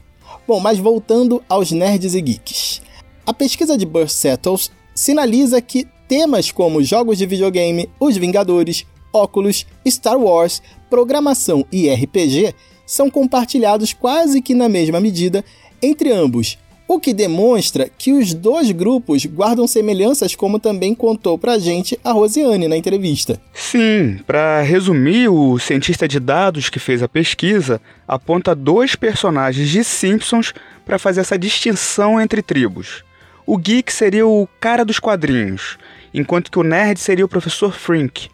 Bom, 0.47 0.59
mas 0.59 0.79
voltando 0.79 1.43
aos 1.47 1.71
nerds 1.71 2.13
e 2.13 2.21
geeks. 2.21 2.81
A 3.25 3.33
pesquisa 3.33 3.77
de 3.77 3.85
Burst 3.85 4.15
Settles 4.15 4.71
sinaliza 4.99 5.61
que 5.61 5.87
temas 6.09 6.51
como 6.51 6.83
jogos 6.83 7.17
de 7.17 7.25
videogame, 7.25 7.89
Os 7.97 8.17
Vingadores, 8.17 8.85
óculos, 9.13 9.65
Star 9.87 10.17
Wars, 10.17 10.61
programação 10.89 11.65
e 11.71 11.89
RPG 11.89 12.53
são 12.85 13.09
compartilhados 13.09 13.93
quase 13.93 14.41
que 14.41 14.53
na 14.53 14.67
mesma 14.67 14.99
medida 14.99 15.45
entre 15.81 16.11
ambos, 16.11 16.57
o 16.85 16.99
que 16.99 17.13
demonstra 17.13 17.89
que 17.97 18.11
os 18.11 18.33
dois 18.33 18.71
grupos 18.71 19.25
guardam 19.25 19.65
semelhanças, 19.67 20.35
como 20.35 20.59
também 20.59 20.93
contou 20.93 21.37
pra 21.37 21.57
gente 21.57 21.97
a 22.03 22.11
Rosiane 22.11 22.67
na 22.67 22.75
entrevista. 22.75 23.39
Sim, 23.53 24.19
para 24.27 24.61
resumir, 24.63 25.29
o 25.29 25.57
cientista 25.59 26.09
de 26.09 26.19
dados 26.19 26.67
que 26.67 26.77
fez 26.77 27.01
a 27.01 27.07
pesquisa 27.07 27.79
aponta 28.05 28.53
dois 28.53 28.95
personagens 28.95 29.69
de 29.69 29.81
Simpsons 29.81 30.53
para 30.85 30.99
fazer 30.99 31.21
essa 31.21 31.39
distinção 31.39 32.19
entre 32.19 32.41
tribos. 32.41 33.07
O 33.51 33.57
geek 33.57 33.91
seria 33.91 34.27
o 34.27 34.47
cara 34.59 34.85
dos 34.85 34.99
quadrinhos, 34.99 35.79
enquanto 36.13 36.51
que 36.51 36.59
o 36.59 36.63
nerd 36.63 36.99
seria 36.99 37.25
o 37.25 37.27
professor 37.27 37.73
Frink. 37.73 38.29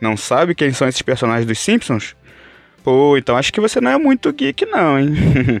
Não 0.00 0.16
sabe 0.16 0.54
quem 0.54 0.72
são 0.72 0.88
esses 0.88 1.02
personagens 1.02 1.46
dos 1.46 1.58
Simpsons? 1.58 2.16
Pô, 2.82 3.18
então 3.18 3.36
acho 3.36 3.52
que 3.52 3.60
você 3.60 3.82
não 3.82 3.90
é 3.90 3.98
muito 3.98 4.32
geek 4.32 4.64
não, 4.64 4.98
hein? 4.98 5.10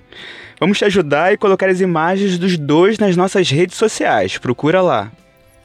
Vamos 0.58 0.78
te 0.78 0.86
ajudar 0.86 1.30
e 1.30 1.36
colocar 1.36 1.68
as 1.68 1.82
imagens 1.82 2.38
dos 2.38 2.56
dois 2.56 2.98
nas 2.98 3.18
nossas 3.18 3.50
redes 3.50 3.76
sociais. 3.76 4.38
Procura 4.38 4.80
lá. 4.80 5.12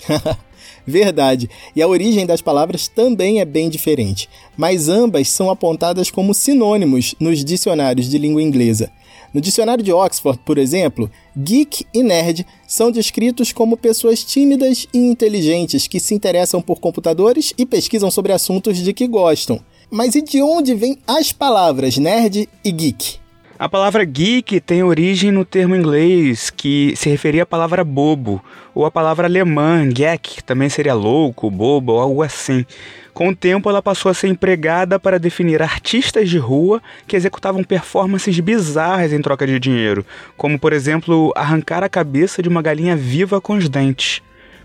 Verdade. 0.85 1.49
E 1.73 1.81
a 1.81 1.87
origem 1.87 2.25
das 2.25 2.41
palavras 2.41 2.89
também 2.89 3.39
é 3.39 3.45
bem 3.45 3.69
diferente, 3.69 4.27
mas 4.57 4.89
ambas 4.89 5.29
são 5.29 5.49
apontadas 5.49 6.11
como 6.11 6.33
sinônimos 6.33 7.15
nos 7.17 7.45
dicionários 7.45 8.09
de 8.09 8.17
língua 8.17 8.43
inglesa. 8.43 8.91
No 9.33 9.39
dicionário 9.39 9.83
de 9.83 9.93
Oxford, 9.93 10.39
por 10.45 10.57
exemplo, 10.57 11.09
geek 11.37 11.85
e 11.93 12.03
nerd 12.03 12.45
são 12.67 12.91
descritos 12.91 13.53
como 13.53 13.77
pessoas 13.77 14.23
tímidas 14.23 14.87
e 14.93 14.97
inteligentes 14.97 15.87
que 15.87 15.99
se 15.99 16.13
interessam 16.13 16.61
por 16.61 16.79
computadores 16.79 17.53
e 17.57 17.65
pesquisam 17.65 18.11
sobre 18.11 18.33
assuntos 18.33 18.77
de 18.77 18.93
que 18.93 19.07
gostam. 19.07 19.59
Mas 19.89 20.15
e 20.15 20.21
de 20.21 20.41
onde 20.41 20.75
vêm 20.75 20.97
as 21.07 21.31
palavras 21.31 21.97
nerd 21.97 22.49
e 22.63 22.71
geek? 22.71 23.20
A 23.61 23.69
palavra 23.69 24.03
geek 24.03 24.59
tem 24.59 24.81
origem 24.81 25.31
no 25.31 25.45
termo 25.45 25.75
inglês 25.75 26.49
que 26.49 26.95
se 26.95 27.07
referia 27.07 27.43
à 27.43 27.45
palavra 27.45 27.83
bobo, 27.83 28.43
ou 28.73 28.87
a 28.87 28.89
palavra 28.89 29.27
alemã 29.27 29.87
geek, 29.87 30.37
que 30.37 30.43
também 30.43 30.67
seria 30.67 30.95
louco, 30.95 31.51
bobo 31.51 31.91
ou 31.91 31.99
algo 31.99 32.23
assim. 32.23 32.65
Com 33.13 33.29
o 33.29 33.35
tempo, 33.35 33.69
ela 33.69 33.79
passou 33.79 34.09
a 34.09 34.15
ser 34.15 34.29
empregada 34.29 34.99
para 34.99 35.19
definir 35.19 35.61
artistas 35.61 36.27
de 36.27 36.39
rua 36.39 36.81
que 37.05 37.15
executavam 37.15 37.63
performances 37.63 38.39
bizarras 38.39 39.13
em 39.13 39.21
troca 39.21 39.45
de 39.45 39.59
dinheiro, 39.59 40.03
como, 40.35 40.57
por 40.57 40.73
exemplo, 40.73 41.31
arrancar 41.35 41.83
a 41.83 41.89
cabeça 41.89 42.41
de 42.41 42.49
uma 42.49 42.63
galinha 42.63 42.95
viva 42.95 43.39
com 43.39 43.53
os 43.53 43.69
dentes. 43.69 44.23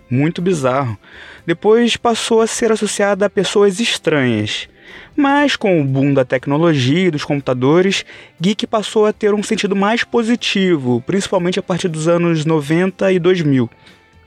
Muito 0.08 0.40
bizarro. 0.40 0.96
Depois 1.44 1.98
passou 1.98 2.40
a 2.40 2.46
ser 2.46 2.72
associada 2.72 3.26
a 3.26 3.30
pessoas 3.30 3.78
estranhas. 3.78 4.70
Mas 5.16 5.56
com 5.56 5.80
o 5.80 5.84
boom 5.84 6.12
da 6.12 6.24
tecnologia 6.24 7.08
e 7.08 7.10
dos 7.10 7.24
computadores, 7.24 8.04
geek 8.40 8.66
passou 8.66 9.06
a 9.06 9.12
ter 9.12 9.32
um 9.34 9.42
sentido 9.42 9.74
mais 9.74 10.04
positivo, 10.04 11.02
principalmente 11.06 11.58
a 11.58 11.62
partir 11.62 11.88
dos 11.88 12.08
anos 12.08 12.44
90 12.44 13.12
e 13.12 13.18
2000. 13.18 13.70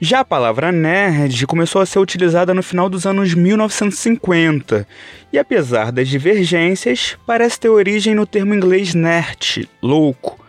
Já 0.02 0.20
a 0.20 0.24
palavra 0.24 0.72
nerd 0.72 1.46
começou 1.46 1.82
a 1.82 1.86
ser 1.86 1.98
utilizada 1.98 2.54
no 2.54 2.62
final 2.62 2.88
dos 2.88 3.04
anos 3.04 3.34
1950, 3.34 4.88
e 5.30 5.38
apesar 5.38 5.92
das 5.92 6.08
divergências, 6.08 7.18
parece 7.26 7.60
ter 7.60 7.68
origem 7.68 8.14
no 8.14 8.24
termo 8.24 8.54
inglês 8.54 8.94
nerd, 8.94 9.68
louco. 9.82 10.39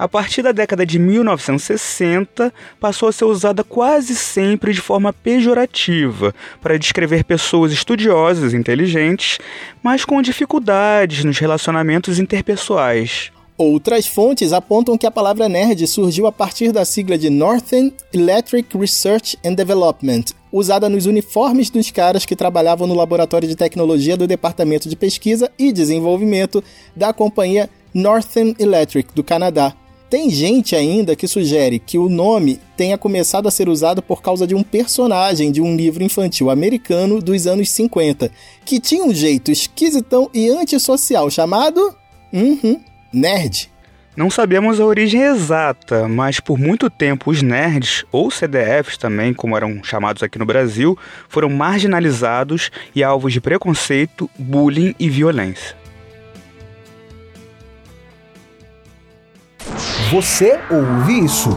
A 0.00 0.08
partir 0.08 0.40
da 0.40 0.50
década 0.50 0.86
de 0.86 0.98
1960, 0.98 2.50
passou 2.80 3.10
a 3.10 3.12
ser 3.12 3.26
usada 3.26 3.62
quase 3.62 4.14
sempre 4.14 4.72
de 4.72 4.80
forma 4.80 5.12
pejorativa 5.12 6.34
para 6.58 6.78
descrever 6.78 7.22
pessoas 7.22 7.70
estudiosas 7.70 8.54
inteligentes, 8.54 9.38
mas 9.82 10.02
com 10.02 10.22
dificuldades 10.22 11.22
nos 11.22 11.38
relacionamentos 11.38 12.18
interpessoais. 12.18 13.30
Outras 13.58 14.06
fontes 14.06 14.54
apontam 14.54 14.96
que 14.96 15.06
a 15.06 15.10
palavra 15.10 15.50
nerd 15.50 15.86
surgiu 15.86 16.26
a 16.26 16.32
partir 16.32 16.72
da 16.72 16.86
sigla 16.86 17.18
de 17.18 17.28
Northern 17.28 17.92
Electric 18.10 18.74
Research 18.78 19.36
and 19.44 19.52
Development, 19.52 20.24
usada 20.50 20.88
nos 20.88 21.04
uniformes 21.04 21.68
dos 21.68 21.90
caras 21.90 22.24
que 22.24 22.34
trabalhavam 22.34 22.86
no 22.86 22.94
laboratório 22.94 23.46
de 23.46 23.54
tecnologia 23.54 24.16
do 24.16 24.26
Departamento 24.26 24.88
de 24.88 24.96
Pesquisa 24.96 25.52
e 25.58 25.70
Desenvolvimento 25.70 26.64
da 26.96 27.12
companhia 27.12 27.68
Northern 27.92 28.56
Electric 28.58 29.12
do 29.14 29.22
Canadá. 29.22 29.76
Tem 30.10 30.28
gente 30.28 30.74
ainda 30.74 31.14
que 31.14 31.28
sugere 31.28 31.78
que 31.78 31.96
o 31.96 32.08
nome 32.08 32.58
tenha 32.76 32.98
começado 32.98 33.46
a 33.46 33.50
ser 33.50 33.68
usado 33.68 34.02
por 34.02 34.20
causa 34.20 34.44
de 34.44 34.56
um 34.56 34.62
personagem 34.64 35.52
de 35.52 35.60
um 35.60 35.76
livro 35.76 36.02
infantil 36.02 36.50
americano 36.50 37.22
dos 37.22 37.46
anos 37.46 37.70
50, 37.70 38.28
que 38.64 38.80
tinha 38.80 39.04
um 39.04 39.14
jeito 39.14 39.52
esquisitão 39.52 40.28
e 40.34 40.48
antissocial 40.48 41.30
chamado. 41.30 41.94
Uhum, 42.32 42.80
nerd. 43.12 43.70
Não 44.16 44.28
sabemos 44.28 44.80
a 44.80 44.84
origem 44.84 45.22
exata, 45.22 46.08
mas 46.08 46.40
por 46.40 46.58
muito 46.58 46.90
tempo 46.90 47.30
os 47.30 47.40
nerds, 47.40 48.04
ou 48.10 48.32
CDFs 48.32 48.98
também, 48.98 49.32
como 49.32 49.56
eram 49.56 49.80
chamados 49.84 50.24
aqui 50.24 50.40
no 50.40 50.44
Brasil, 50.44 50.98
foram 51.28 51.48
marginalizados 51.48 52.72
e 52.96 53.04
alvos 53.04 53.32
de 53.32 53.40
preconceito, 53.40 54.28
bullying 54.36 54.92
e 54.98 55.08
violência. 55.08 55.79
Você 60.12 60.58
ouve 60.68 61.24
isso? 61.24 61.50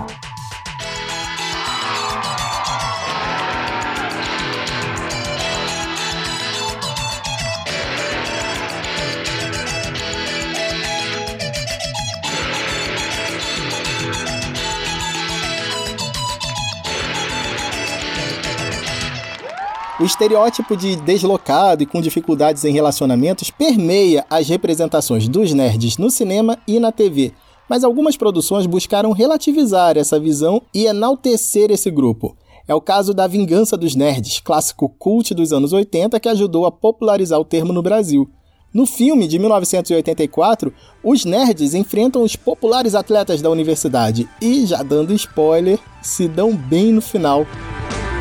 O 19.99 20.05
estereótipo 20.05 20.77
de 20.77 20.95
deslocado 20.97 21.81
e 21.81 21.87
com 21.87 21.99
dificuldades 21.99 22.63
em 22.65 22.71
relacionamentos 22.71 23.49
permeia 23.49 24.23
as 24.29 24.47
representações 24.47 25.27
dos 25.27 25.53
nerds 25.53 25.97
no 25.97 26.11
cinema 26.11 26.59
e 26.67 26.79
na 26.79 26.91
TV, 26.91 27.33
mas 27.69 27.83
algumas 27.83 28.17
produções 28.17 28.65
buscaram 28.65 29.11
relativizar 29.11 29.97
essa 29.97 30.19
visão 30.19 30.61
e 30.73 30.85
enaltecer 30.85 31.71
esse 31.71 31.89
grupo. 31.89 32.35
É 32.67 32.73
o 32.73 32.81
caso 32.81 33.13
da 33.13 33.27
Vingança 33.27 33.75
dos 33.75 33.95
Nerds, 33.95 34.39
clássico 34.39 34.87
cult 34.87 35.33
dos 35.33 35.51
anos 35.51 35.73
80 35.73 36.19
que 36.19 36.29
ajudou 36.29 36.65
a 36.65 36.71
popularizar 36.71 37.39
o 37.39 37.45
termo 37.45 37.73
no 37.73 37.81
Brasil. 37.81 38.29
No 38.73 38.87
filme 38.87 39.27
de 39.27 39.37
1984, 39.37 40.73
os 41.03 41.25
nerds 41.25 41.75
enfrentam 41.75 42.23
os 42.23 42.35
populares 42.35 42.95
atletas 42.95 43.39
da 43.39 43.49
universidade 43.49 44.27
e, 44.41 44.65
já 44.65 44.81
dando 44.81 45.13
spoiler, 45.13 45.77
se 46.01 46.27
dão 46.27 46.55
bem 46.55 46.91
no 46.91 47.01
final. 47.01 47.45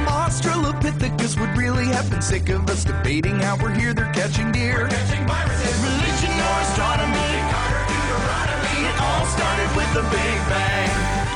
Australopithecus 0.06 1.36
would 1.36 1.56
really 1.56 1.86
have 1.86 2.10
been 2.10 2.20
sick 2.20 2.52
of 2.52 2.70
us 2.70 2.84
debating 2.84 3.40
how 3.40 3.56
we're 3.56 3.74
here, 3.74 3.94
they're 3.94 4.12
catching 4.12 4.52
deer. 4.52 4.84
Religion 4.84 5.24
or 5.24 5.91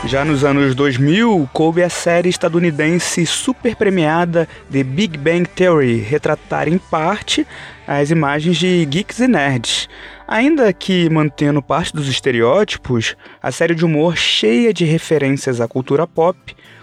Já 0.06 0.24
nos 0.24 0.44
anos 0.44 0.74
2000, 0.74 1.50
coube 1.52 1.82
a 1.82 1.90
série 1.90 2.28
estadunidense 2.28 3.26
super 3.26 3.74
premiada 3.74 4.48
The 4.70 4.84
Big 4.84 5.18
Bang 5.18 5.48
Theory 5.48 5.96
retratar 5.96 6.68
em 6.68 6.78
parte 6.78 7.44
as 7.88 8.10
imagens 8.10 8.56
de 8.56 8.86
geeks 8.86 9.18
e 9.18 9.26
nerds. 9.26 9.88
Ainda 10.28 10.72
que 10.72 11.10
mantendo 11.10 11.60
parte 11.60 11.92
dos 11.92 12.08
estereótipos, 12.08 13.16
a 13.42 13.50
série 13.50 13.74
de 13.74 13.84
humor 13.84 14.16
cheia 14.16 14.72
de 14.72 14.84
referências 14.84 15.60
à 15.60 15.66
cultura 15.66 16.06
pop 16.06 16.38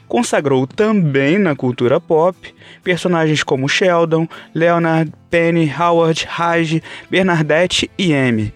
consagrou 0.06 0.68
também 0.68 1.40
na 1.40 1.56
cultura 1.56 2.00
pop 2.00 2.38
personagens 2.84 3.42
como 3.42 3.70
Sheldon, 3.70 4.28
Leonard, 4.54 5.12
Penny, 5.30 5.74
Howard, 5.80 6.26
Raj, 6.30 6.82
Bernadette 7.10 7.90
e 7.98 8.14
Amy. 8.14 8.54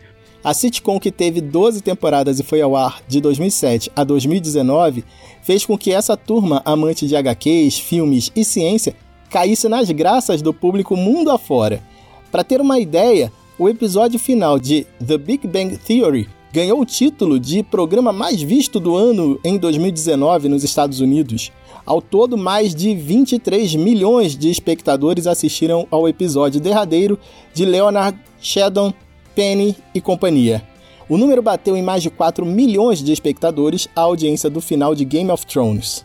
A 0.48 0.54
sitcom, 0.54 0.98
que 0.98 1.12
teve 1.12 1.42
12 1.42 1.82
temporadas 1.82 2.40
e 2.40 2.44
foi 2.44 2.62
ao 2.62 2.74
ar 2.74 3.02
de 3.06 3.20
2007 3.20 3.92
a 3.94 4.06
2019, 4.06 5.04
fez 5.44 5.66
com 5.66 5.78
que 5.78 5.92
essa 5.92 6.16
turma 6.16 6.62
amante 6.64 7.06
de 7.06 7.18
HQs, 7.18 7.80
filmes 7.80 8.32
e 8.34 8.46
ciência 8.46 8.96
caísse 9.30 9.68
nas 9.68 9.92
graças 9.92 10.42
do 10.42 10.54
público 10.54 10.96
mundo 10.96 11.32
afora. 11.32 11.84
Para 12.32 12.46
ter 12.46 12.62
uma 12.62 12.80
ideia, 12.80 13.30
o 13.60 13.68
episódio 13.68 14.18
final 14.18 14.58
de 14.58 14.88
The 15.06 15.18
Big 15.18 15.46
Bang 15.46 15.76
Theory 15.76 16.30
ganhou 16.54 16.80
o 16.80 16.86
título 16.86 17.42
de 17.42 17.62
programa 17.62 18.14
mais 18.14 18.42
visto 18.42 18.80
do 18.80 18.96
ano 18.96 19.38
em 19.44 19.58
2019 19.58 20.48
nos 20.48 20.64
Estados 20.64 21.02
Unidos. 21.02 21.52
Ao 21.86 22.02
todo, 22.02 22.38
mais 22.38 22.74
de 22.74 22.96
23 22.96 23.76
milhões 23.76 24.34
de 24.38 24.50
espectadores 24.50 25.28
assistiram 25.28 25.86
ao 25.92 26.08
episódio 26.08 26.62
derradeiro 26.62 27.20
de 27.54 27.66
Leonard, 27.66 28.18
Sheldon, 28.40 28.94
Penny 29.38 29.78
e 29.94 30.02
companhia. 30.02 30.64
O 31.08 31.16
número 31.16 31.44
bateu 31.44 31.78
em 31.78 31.84
mais 31.84 32.02
de 32.02 32.10
4 32.10 32.44
milhões 32.44 33.04
de 33.04 33.14
espectadores 33.14 33.88
a 33.96 34.02
audiência 34.02 34.50
do 34.50 34.60
final 34.60 34.96
de 34.96 35.06
Game 35.06 35.30
of 35.30 35.46
Thrones. 35.46 36.04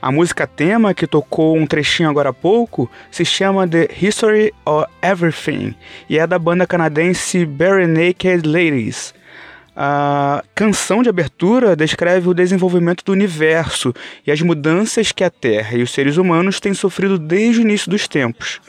A 0.00 0.12
música 0.12 0.46
tema, 0.46 0.94
que 0.94 1.04
tocou 1.04 1.56
um 1.56 1.66
trechinho 1.66 2.08
agora 2.08 2.28
há 2.28 2.32
pouco, 2.32 2.88
se 3.10 3.24
chama 3.24 3.66
The 3.66 3.88
History 4.00 4.54
of 4.64 4.86
Everything 5.02 5.74
e 6.08 6.20
é 6.20 6.24
da 6.24 6.38
banda 6.38 6.68
canadense 6.68 7.44
Bare 7.44 7.84
Naked 7.84 8.46
Ladies. 8.46 9.12
A 9.74 10.44
canção 10.54 11.02
de 11.02 11.08
abertura 11.08 11.74
descreve 11.74 12.28
o 12.28 12.34
desenvolvimento 12.34 13.04
do 13.04 13.10
universo 13.10 13.92
e 14.24 14.30
as 14.30 14.40
mudanças 14.40 15.10
que 15.10 15.24
a 15.24 15.30
Terra 15.30 15.76
e 15.76 15.82
os 15.82 15.90
seres 15.90 16.16
humanos 16.16 16.60
têm 16.60 16.74
sofrido 16.74 17.18
desde 17.18 17.60
o 17.60 17.62
início 17.62 17.90
dos 17.90 18.06
tempos. 18.06 18.60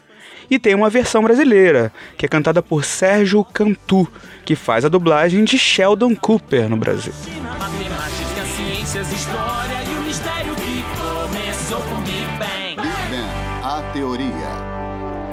E 0.50 0.58
tem 0.58 0.76
uma 0.76 0.90
versão 0.90 1.22
brasileira, 1.22 1.92
que 2.18 2.26
é 2.26 2.30
cantada 2.30 2.62
por 2.62 2.84
Sérgio 2.84 3.44
Cantu, 3.44 4.08
que 4.46 4.56
faz 4.56 4.84
a 4.84 4.90
dublagem 4.90 5.44
de 5.44 5.58
Sheldon 5.58 6.16
Cooper 6.16 6.70
no 6.70 6.78
Brasil. 6.78 7.14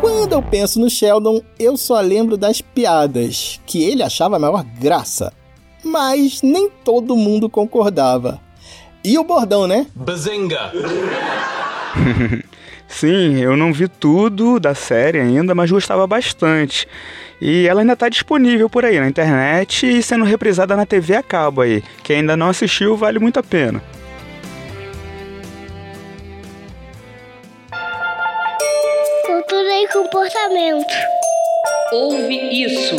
Quando 0.01 0.33
eu 0.33 0.43
penso 0.43 0.79
no 0.79 0.91
Sheldon, 0.91 1.41
eu 1.59 1.77
só 1.77 2.01
lembro 2.01 2.37
das 2.37 2.61
piadas, 2.61 3.61
que 3.65 3.83
ele 3.83 4.03
achava 4.03 4.37
a 4.37 4.39
maior 4.39 4.65
graça 4.79 5.33
mas 5.87 6.43
nem 6.43 6.69
todo 6.85 7.17
mundo 7.17 7.49
concordava. 7.49 8.41
E 9.05 9.17
o 9.19 9.25
bordão, 9.25 9.67
né? 9.67 9.87
Bazinga! 9.95 10.73
Sim, 12.89 13.41
eu 13.41 13.57
não 13.57 13.73
vi 13.73 13.89
tudo 13.89 14.59
da 14.59 14.75
série 14.75 15.21
ainda, 15.21 15.55
mas 15.55 15.71
gostava 15.71 16.07
bastante. 16.07 16.89
E 17.41 17.67
ela 17.67 17.81
ainda 17.81 17.93
está 17.93 18.09
disponível 18.09 18.71
por 18.71 18.85
aí 18.85 18.99
na 18.99 19.09
internet 19.09 19.87
e 19.87 20.03
sendo 20.03 20.25
reprisada 20.25 20.75
na 20.75 20.87
TV 20.87 21.15
a 21.15 21.23
cabo 21.23 21.61
aí. 21.61 21.83
Quem 22.03 22.19
ainda 22.19 22.37
não 22.37 22.49
assistiu, 22.49 22.97
vale 22.97 23.19
muito 23.19 23.39
a 23.39 23.43
pena. 23.43 23.83
Cultura 29.27 29.83
e 29.83 29.89
comportamento. 29.89 30.95
Ouve 31.93 32.65
isso. 32.65 32.97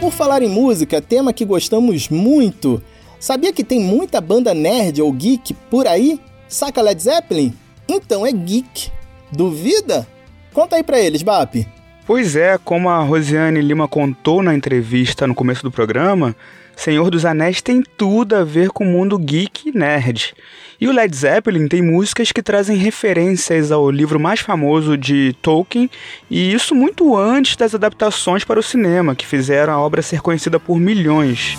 Por 0.00 0.12
falar 0.12 0.42
em 0.42 0.48
música, 0.48 1.00
tema 1.00 1.32
que 1.32 1.44
gostamos 1.44 2.08
muito. 2.08 2.82
Sabia 3.20 3.52
que 3.52 3.64
tem 3.64 3.80
muita 3.80 4.20
banda 4.20 4.54
nerd 4.54 5.02
ou 5.02 5.12
geek 5.12 5.52
por 5.68 5.86
aí? 5.86 6.20
Saca 6.48 6.80
Led 6.80 7.02
Zeppelin? 7.02 7.52
Então 7.88 8.24
é 8.24 8.30
geek. 8.30 8.90
Duvida? 9.32 10.06
Conta 10.52 10.76
aí 10.76 10.84
pra 10.84 11.00
eles, 11.00 11.22
Bap. 11.22 11.66
Pois 12.06 12.36
é, 12.36 12.56
como 12.64 12.88
a 12.88 13.00
Rosiane 13.02 13.60
Lima 13.60 13.86
contou 13.86 14.42
na 14.42 14.54
entrevista 14.54 15.26
no 15.26 15.34
começo 15.34 15.62
do 15.62 15.70
programa, 15.70 16.34
Senhor 16.74 17.10
dos 17.10 17.24
Anéis 17.24 17.60
tem 17.60 17.82
tudo 17.82 18.36
a 18.36 18.44
ver 18.44 18.70
com 18.70 18.84
o 18.84 18.86
mundo 18.86 19.18
geek 19.18 19.68
e 19.68 19.76
nerd. 19.76 20.32
E 20.80 20.86
o 20.86 20.92
Led 20.92 21.14
Zeppelin 21.14 21.66
tem 21.66 21.82
músicas 21.82 22.30
que 22.30 22.42
trazem 22.42 22.76
referências 22.76 23.72
ao 23.72 23.90
livro 23.90 24.20
mais 24.20 24.40
famoso 24.40 24.96
de 24.96 25.34
Tolkien, 25.42 25.90
e 26.30 26.52
isso 26.52 26.72
muito 26.74 27.16
antes 27.16 27.56
das 27.56 27.74
adaptações 27.74 28.44
para 28.44 28.60
o 28.60 28.62
cinema, 28.62 29.16
que 29.16 29.26
fizeram 29.26 29.72
a 29.72 29.80
obra 29.80 30.02
ser 30.02 30.22
conhecida 30.22 30.60
por 30.60 30.78
milhões. 30.78 31.58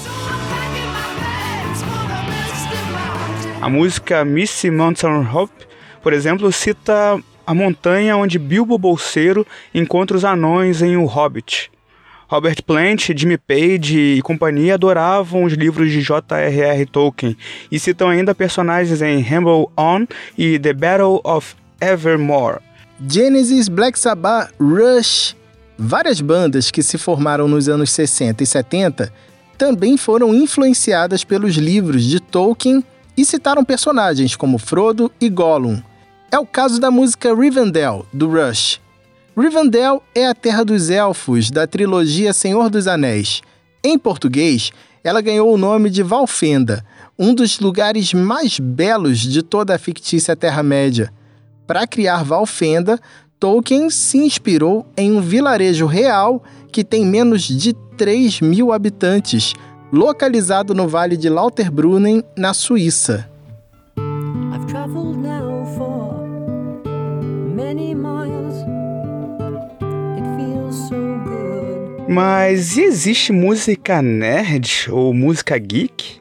A 3.62 3.69
música 3.69 4.24
Missy 4.24 4.72
Mountain 4.72 5.28
Hope, 5.34 5.54
por 6.02 6.13
exemplo, 6.13 6.50
cita 6.50 7.22
a 7.45 7.54
montanha 7.54 8.15
onde 8.15 8.39
Bilbo 8.39 8.78
Bolseiro 8.78 9.45
encontra 9.76 10.15
os 10.15 10.24
anões 10.24 10.82
em 10.82 10.95
O 10.95 11.04
Hobbit. 11.06 11.69
Robert 12.30 12.63
Plant, 12.63 13.10
Jimmy 13.13 13.38
Page 13.38 13.98
e 13.98 14.22
companhia 14.22 14.76
adoravam 14.76 15.43
os 15.43 15.54
livros 15.54 15.91
de 15.91 16.00
J.R.R. 16.00 16.86
Tolkien 16.86 17.36
e 17.69 17.78
citam 17.78 18.08
ainda 18.08 18.34
personagens 18.34 19.02
em 19.02 19.22
Ramble 19.22 19.67
On 19.78 20.06
e 20.38 20.58
The 20.58 20.74
Battle 20.74 21.19
of 21.26 21.56
Evermore. 21.82 22.60
Genesis, 23.06 23.67
Black 23.67 24.00
Sabbath, 24.00 24.54
Rush, 24.58 25.36
várias 25.78 26.22
bandas 26.22 26.72
que 26.72 26.82
se 26.82 26.98
formaram 26.98 27.48
nos 27.48 27.67
anos 27.67 27.91
60 27.91 28.41
e 28.41 28.45
70 28.45 29.12
também 29.58 29.98
foram 29.98 30.34
influenciadas 30.34 31.26
pelos 31.26 31.56
livros 31.56 32.06
de 32.06 32.22
Tolkien 32.22 32.82
e 33.19 33.25
citaram 33.25 33.65
personagens 33.65 34.34
como 34.34 34.58
Frodo 34.58 35.12
e 35.19 35.27
Gollum. 35.27 35.82
É 36.32 36.39
o 36.39 36.45
caso 36.45 36.79
da 36.79 36.89
música 36.89 37.36
Rivendell, 37.36 38.05
do 38.13 38.29
Rush. 38.29 38.79
Rivendell 39.38 40.01
é 40.15 40.25
a 40.25 40.34
terra 40.34 40.63
dos 40.63 40.89
elfos 40.89 41.51
da 41.51 41.67
trilogia 41.67 42.32
Senhor 42.32 42.69
dos 42.69 42.88
Anéis. 42.88 43.41
Em 43.84 43.99
português, 43.99 44.71
ela 45.03 45.19
ganhou 45.19 45.53
o 45.53 45.58
nome 45.58 45.89
de 45.89 46.01
Valfenda, 46.01 46.86
um 47.17 47.34
dos 47.34 47.60
lugares 47.60 48.13
mais 48.13 48.58
belos 48.58 49.19
de 49.19 49.43
toda 49.43 49.75
a 49.75 49.79
fictícia 49.79 50.34
Terra-média. 50.34 51.12
Para 51.67 51.86
criar 51.86 52.23
Valfenda, 52.23 52.97
Tolkien 53.38 53.89
se 53.89 54.17
inspirou 54.17 54.88
em 54.95 55.12
um 55.12 55.19
vilarejo 55.19 55.86
real 55.86 56.41
que 56.71 56.86
tem 56.86 57.05
menos 57.05 57.43
de 57.43 57.73
3 57.97 58.39
mil 58.39 58.71
habitantes, 58.71 59.55
localizado 59.91 60.73
no 60.73 60.88
Vale 60.88 61.17
de 61.17 61.30
Lauterbrunnen, 61.30 62.23
na 62.38 62.54
Suíça. 62.54 63.30
Mas 72.12 72.75
existe 72.75 73.32
música 73.32 74.02
nerd 74.02 74.88
ou 74.91 75.13
música 75.13 75.56
geek? 75.60 76.19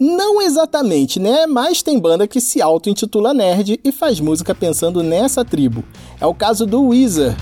Não 0.00 0.42
exatamente, 0.42 1.20
né? 1.20 1.46
Mas 1.46 1.80
tem 1.80 1.98
banda 1.98 2.26
que 2.26 2.40
se 2.40 2.60
auto-intitula 2.60 3.32
nerd 3.32 3.78
e 3.84 3.92
faz 3.92 4.18
música 4.18 4.54
pensando 4.54 5.02
nessa 5.02 5.44
tribo. 5.44 5.84
É 6.20 6.26
o 6.26 6.34
caso 6.34 6.66
do 6.66 6.88
Weezer. 6.88 7.36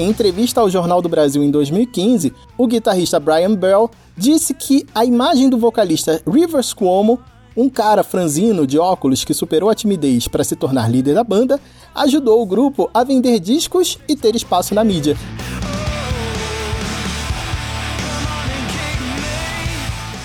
Em 0.00 0.08
entrevista 0.08 0.62
ao 0.62 0.70
Jornal 0.70 1.02
do 1.02 1.10
Brasil 1.10 1.42
em 1.42 1.50
2015, 1.50 2.32
o 2.56 2.66
guitarrista 2.66 3.20
Brian 3.20 3.54
Bell 3.54 3.90
disse 4.16 4.54
que 4.54 4.86
a 4.94 5.04
imagem 5.04 5.50
do 5.50 5.58
vocalista 5.58 6.22
Rivers 6.26 6.72
Cuomo 6.72 7.20
um 7.54 7.68
cara 7.68 8.02
franzino 8.02 8.66
de 8.66 8.78
óculos 8.78 9.26
que 9.26 9.34
superou 9.34 9.68
a 9.68 9.74
timidez 9.74 10.26
para 10.26 10.42
se 10.42 10.56
tornar 10.56 10.90
líder 10.90 11.12
da 11.12 11.22
banda, 11.22 11.60
ajudou 11.94 12.40
o 12.40 12.46
grupo 12.46 12.88
a 12.94 13.04
vender 13.04 13.38
discos 13.40 13.98
e 14.08 14.16
ter 14.16 14.34
espaço 14.34 14.74
na 14.74 14.82
mídia. 14.82 15.18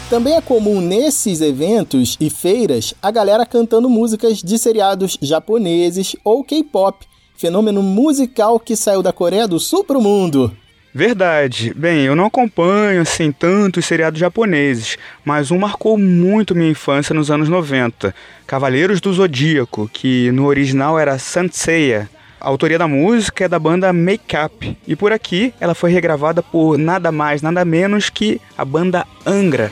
Também 0.10 0.36
é 0.36 0.42
comum 0.42 0.80
nesses 0.80 1.42
eventos 1.42 2.16
e 2.22 2.30
feiras 2.30 2.94
a 3.02 3.12
galera 3.12 3.46
cantando 3.46 3.90
músicas 3.90 4.38
de 4.38 4.58
seriados 4.58 5.18
japoneses 5.22 6.16
ou 6.24 6.46
K-pop, 6.46 7.06
fenômeno 7.38 7.82
musical 7.82 8.60
que 8.60 8.76
saiu 8.76 9.02
da 9.02 9.14
Coreia 9.14 9.48
do 9.48 9.60
Sul 9.60 9.84
para 9.84 9.98
o 9.98 10.02
mundo. 10.02 10.56
Verdade. 10.94 11.74
Bem, 11.76 12.06
eu 12.06 12.16
não 12.16 12.26
acompanho 12.26 13.02
assim 13.02 13.30
tanto 13.30 13.82
os 13.82 13.86
seriados 13.86 14.18
japoneses, 14.18 14.98
mas 15.26 15.52
um 15.52 15.60
marcou 15.60 15.98
muito 15.98 16.56
minha 16.56 16.72
infância 16.72 17.14
nos 17.14 17.30
anos 17.30 17.50
90. 17.50 18.16
Cavaleiros 18.48 19.02
do 19.02 19.12
Zodíaco, 19.12 19.90
que 19.92 20.32
no 20.32 20.46
original 20.46 20.98
era 20.98 21.20
Sanseiya. 21.20 22.10
A 22.40 22.48
autoria 22.48 22.80
da 22.80 22.88
música 22.88 23.44
é 23.44 23.48
da 23.50 23.60
banda 23.60 23.92
Make 23.92 24.38
Up, 24.38 24.78
e 24.88 24.96
por 24.96 25.12
aqui 25.12 25.54
ela 25.60 25.76
foi 25.76 25.92
regravada 25.92 26.42
por 26.42 26.78
nada 26.78 27.12
mais, 27.12 27.42
nada 27.42 27.66
menos 27.66 28.10
que 28.10 28.40
a 28.58 28.64
banda 28.64 29.06
Angra. 29.26 29.72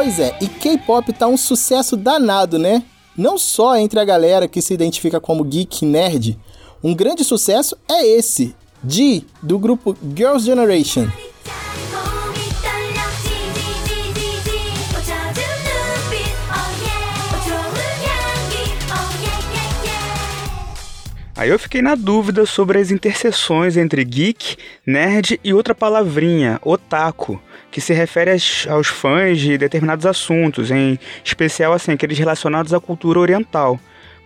Pois 0.00 0.20
é, 0.20 0.32
e 0.40 0.46
K-pop 0.46 1.12
tá 1.12 1.26
um 1.26 1.36
sucesso 1.36 1.96
danado, 1.96 2.56
né? 2.56 2.84
Não 3.16 3.36
só 3.36 3.76
entre 3.76 3.98
a 3.98 4.04
galera 4.04 4.46
que 4.46 4.62
se 4.62 4.72
identifica 4.72 5.20
como 5.20 5.42
geek 5.42 5.84
nerd, 5.84 6.38
um 6.84 6.94
grande 6.94 7.24
sucesso 7.24 7.76
é 7.90 8.06
esse, 8.06 8.54
G, 8.86 9.24
do 9.42 9.58
grupo 9.58 9.96
Girls' 10.16 10.46
Generation. 10.46 11.08
Aí 21.34 21.50
eu 21.50 21.58
fiquei 21.58 21.82
na 21.82 21.96
dúvida 21.96 22.46
sobre 22.46 22.78
as 22.78 22.92
interseções 22.92 23.76
entre 23.76 24.04
geek, 24.04 24.56
nerd 24.86 25.40
e 25.42 25.52
outra 25.52 25.74
palavrinha, 25.74 26.60
otaku 26.62 27.40
que 27.78 27.84
se 27.84 27.92
refere 27.92 28.36
aos 28.68 28.88
fãs 28.88 29.38
de 29.38 29.56
determinados 29.56 30.04
assuntos, 30.04 30.72
em 30.72 30.98
especial 31.24 31.72
assim 31.72 31.92
aqueles 31.92 32.18
relacionados 32.18 32.74
à 32.74 32.80
cultura 32.80 33.20
oriental. 33.20 33.78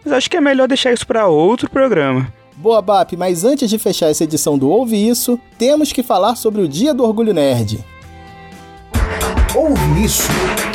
Mas 0.03 0.15
acho 0.15 0.31
que 0.31 0.39
é 0.39 0.41
melhor 0.41 0.67
deixar 0.67 0.91
isso 0.91 1.07
para 1.07 1.27
outro 1.27 1.69
programa. 1.69 2.33
Boa, 2.57 2.81
BAP, 2.81 3.13
mas 3.13 3.45
antes 3.45 3.69
de 3.69 3.79
fechar 3.79 4.09
essa 4.09 4.25
edição 4.25 4.57
do 4.57 4.71
Ouve 4.71 4.97
Isso, 4.97 5.39
temos 5.59 5.93
que 5.93 6.03
falar 6.03 6.35
sobre 6.35 6.63
o 6.63 6.69
Dia 6.69 6.95
do 6.95 7.05
Orgulho 7.05 7.35
Nerd. 7.35 7.85
Ouve 9.55 10.03
Isso! 10.03 10.72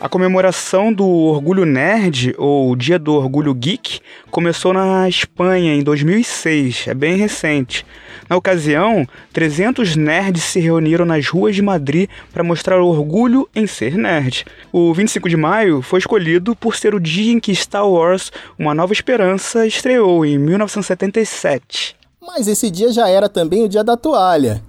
A 0.00 0.08
comemoração 0.08 0.92
do 0.92 1.04
Orgulho 1.04 1.64
Nerd, 1.66 2.32
ou 2.38 2.76
Dia 2.76 3.00
do 3.00 3.14
Orgulho 3.14 3.52
Geek, 3.52 3.98
começou 4.30 4.72
na 4.72 5.08
Espanha 5.08 5.74
em 5.74 5.82
2006, 5.82 6.86
é 6.86 6.94
bem 6.94 7.16
recente. 7.16 7.84
Na 8.28 8.36
ocasião, 8.36 9.04
300 9.32 9.96
nerds 9.96 10.44
se 10.44 10.60
reuniram 10.60 11.04
nas 11.04 11.26
ruas 11.26 11.56
de 11.56 11.62
Madrid 11.62 12.08
para 12.32 12.44
mostrar 12.44 12.80
orgulho 12.80 13.48
em 13.52 13.66
ser 13.66 13.98
nerd. 13.98 14.44
O 14.70 14.94
25 14.94 15.28
de 15.28 15.36
maio 15.36 15.82
foi 15.82 15.98
escolhido 15.98 16.54
por 16.54 16.76
ser 16.76 16.94
o 16.94 17.00
dia 17.00 17.32
em 17.32 17.40
que 17.40 17.52
Star 17.52 17.88
Wars 17.88 18.30
Uma 18.56 18.72
Nova 18.72 18.92
Esperança 18.92 19.66
estreou 19.66 20.24
em 20.24 20.38
1977. 20.38 21.96
Mas 22.22 22.46
esse 22.46 22.70
dia 22.70 22.92
já 22.92 23.08
era 23.08 23.28
também 23.28 23.64
o 23.64 23.68
dia 23.68 23.82
da 23.82 23.96
toalha. 23.96 24.62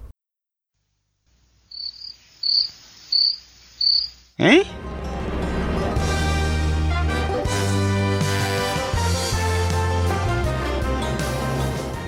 Hein? 4.36 4.66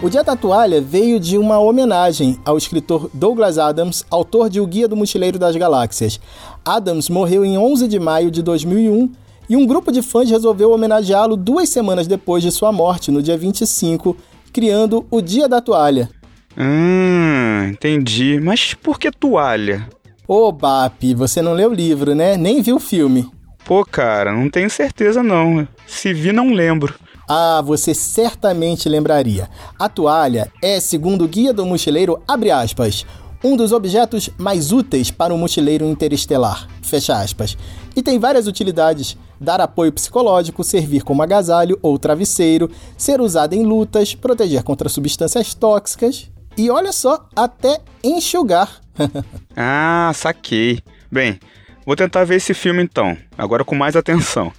O 0.02 0.10
Dia 0.10 0.24
da 0.24 0.34
Toalha 0.34 0.80
veio 0.80 1.20
de 1.20 1.38
uma 1.38 1.60
homenagem 1.60 2.36
ao 2.44 2.58
escritor 2.58 3.08
Douglas 3.14 3.56
Adams, 3.56 4.04
autor 4.10 4.50
de 4.50 4.60
O 4.60 4.66
Guia 4.66 4.88
do 4.88 4.96
Mochileiro 4.96 5.38
das 5.38 5.54
Galáxias. 5.54 6.18
Adams 6.64 7.08
morreu 7.08 7.44
em 7.44 7.56
11 7.56 7.86
de 7.86 8.00
maio 8.00 8.28
de 8.28 8.42
2001 8.42 9.12
e 9.48 9.56
um 9.56 9.64
grupo 9.64 9.92
de 9.92 10.02
fãs 10.02 10.28
resolveu 10.28 10.72
homenageá-lo 10.72 11.36
duas 11.36 11.68
semanas 11.68 12.08
depois 12.08 12.42
de 12.42 12.50
sua 12.50 12.72
morte, 12.72 13.12
no 13.12 13.22
dia 13.22 13.38
25, 13.38 14.16
criando 14.52 15.06
o 15.08 15.20
Dia 15.20 15.48
da 15.48 15.60
Toalha. 15.60 16.10
Hum, 16.58 17.68
entendi. 17.70 18.40
Mas 18.42 18.74
por 18.74 18.98
que 18.98 19.08
toalha? 19.08 19.88
Ô, 20.26 20.50
Bap, 20.50 21.14
você 21.14 21.40
não 21.40 21.52
leu 21.52 21.70
o 21.70 21.74
livro, 21.74 22.12
né? 22.12 22.36
Nem 22.36 22.60
viu 22.60 22.74
o 22.74 22.80
filme. 22.80 23.30
Pô, 23.64 23.84
cara, 23.84 24.32
não 24.32 24.50
tenho 24.50 24.68
certeza 24.68 25.22
não. 25.22 25.66
Se 25.86 26.12
vi, 26.12 26.32
não 26.32 26.52
lembro. 26.52 26.92
Ah, 27.34 27.62
você 27.62 27.94
certamente 27.94 28.90
lembraria. 28.90 29.48
A 29.78 29.88
toalha 29.88 30.52
é, 30.60 30.78
segundo 30.78 31.24
o 31.24 31.28
Guia 31.28 31.50
do 31.50 31.64
Mochileiro, 31.64 32.22
abre 32.28 32.50
aspas, 32.50 33.06
um 33.42 33.56
dos 33.56 33.72
objetos 33.72 34.28
mais 34.36 34.70
úteis 34.70 35.10
para 35.10 35.32
um 35.32 35.38
mochileiro 35.38 35.86
interestelar, 35.86 36.68
fecha 36.82 37.18
aspas. 37.18 37.56
E 37.96 38.02
tem 38.02 38.18
várias 38.18 38.46
utilidades: 38.46 39.16
dar 39.40 39.62
apoio 39.62 39.90
psicológico, 39.92 40.62
servir 40.62 41.04
como 41.04 41.22
agasalho 41.22 41.78
ou 41.80 41.98
travesseiro, 41.98 42.70
ser 42.98 43.18
usada 43.18 43.56
em 43.56 43.62
lutas, 43.62 44.14
proteger 44.14 44.62
contra 44.62 44.90
substâncias 44.90 45.54
tóxicas 45.54 46.30
e 46.54 46.68
olha 46.68 46.92
só, 46.92 47.26
até 47.34 47.80
enxugar. 48.04 48.78
ah, 49.56 50.12
saquei. 50.14 50.80
Bem, 51.10 51.40
Vou 51.84 51.96
tentar 51.96 52.24
ver 52.24 52.36
esse 52.36 52.54
filme 52.54 52.80
então, 52.80 53.16
agora 53.36 53.64
com 53.64 53.74
mais 53.74 53.96
atenção. 53.96 54.52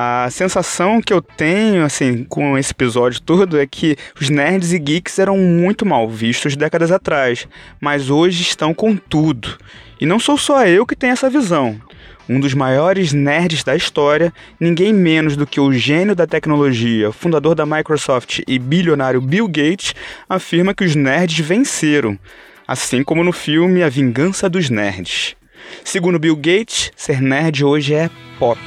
A 0.00 0.30
sensação 0.30 1.02
que 1.02 1.12
eu 1.12 1.20
tenho, 1.20 1.84
assim, 1.84 2.22
com 2.22 2.56
esse 2.56 2.70
episódio 2.70 3.20
todo 3.20 3.58
é 3.58 3.66
que 3.66 3.96
os 4.20 4.30
nerds 4.30 4.72
e 4.72 4.78
geeks 4.78 5.18
eram 5.18 5.36
muito 5.36 5.84
mal 5.84 6.08
vistos 6.08 6.54
décadas 6.54 6.92
atrás, 6.92 7.48
mas 7.80 8.08
hoje 8.08 8.42
estão 8.42 8.72
com 8.72 8.94
tudo. 8.94 9.58
E 10.00 10.06
não 10.06 10.20
sou 10.20 10.38
só 10.38 10.64
eu 10.64 10.86
que 10.86 10.94
tenho 10.94 11.14
essa 11.14 11.28
visão. 11.28 11.80
Um 12.28 12.38
dos 12.38 12.54
maiores 12.54 13.12
nerds 13.12 13.64
da 13.64 13.74
história, 13.74 14.32
ninguém 14.60 14.92
menos 14.92 15.36
do 15.36 15.44
que 15.44 15.58
o 15.58 15.72
gênio 15.72 16.14
da 16.14 16.28
tecnologia, 16.28 17.10
fundador 17.10 17.56
da 17.56 17.66
Microsoft 17.66 18.42
e 18.46 18.56
bilionário 18.56 19.20
Bill 19.20 19.48
Gates, 19.48 19.96
afirma 20.28 20.74
que 20.74 20.84
os 20.84 20.94
nerds 20.94 21.44
venceram, 21.44 22.16
assim 22.68 23.02
como 23.02 23.24
no 23.24 23.32
filme 23.32 23.82
A 23.82 23.88
Vingança 23.88 24.48
dos 24.48 24.70
Nerds. 24.70 25.34
Segundo 25.82 26.20
Bill 26.20 26.36
Gates, 26.36 26.92
ser 26.94 27.20
nerd 27.20 27.64
hoje 27.64 27.94
é 27.94 28.08
pop. 28.38 28.60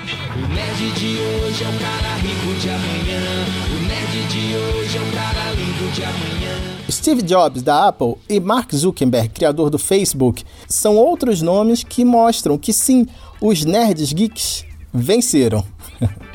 Hoje 1.51 1.65
é 1.65 1.67
o 1.67 1.79
cara 1.79 2.15
rico 2.15 2.59
de 2.61 2.69
amanhã. 2.69 3.45
O 3.75 3.85
nerd 3.85 4.27
de 4.29 4.55
hoje 4.55 4.97
é 4.97 5.01
o 5.01 5.11
cara 5.11 5.51
lindo 5.51 5.91
de 5.91 6.01
amanhã. 6.01 6.57
Steve 6.89 7.21
Jobs, 7.21 7.61
da 7.61 7.89
Apple, 7.89 8.15
e 8.29 8.39
Mark 8.39 8.73
Zuckerberg, 8.73 9.27
criador 9.27 9.69
do 9.69 9.77
Facebook, 9.77 10.45
são 10.65 10.95
outros 10.95 11.41
nomes 11.41 11.83
que 11.83 12.05
mostram 12.05 12.57
que 12.57 12.71
sim, 12.71 13.05
os 13.41 13.65
nerds 13.65 14.13
geeks 14.13 14.63
venceram. 14.93 15.65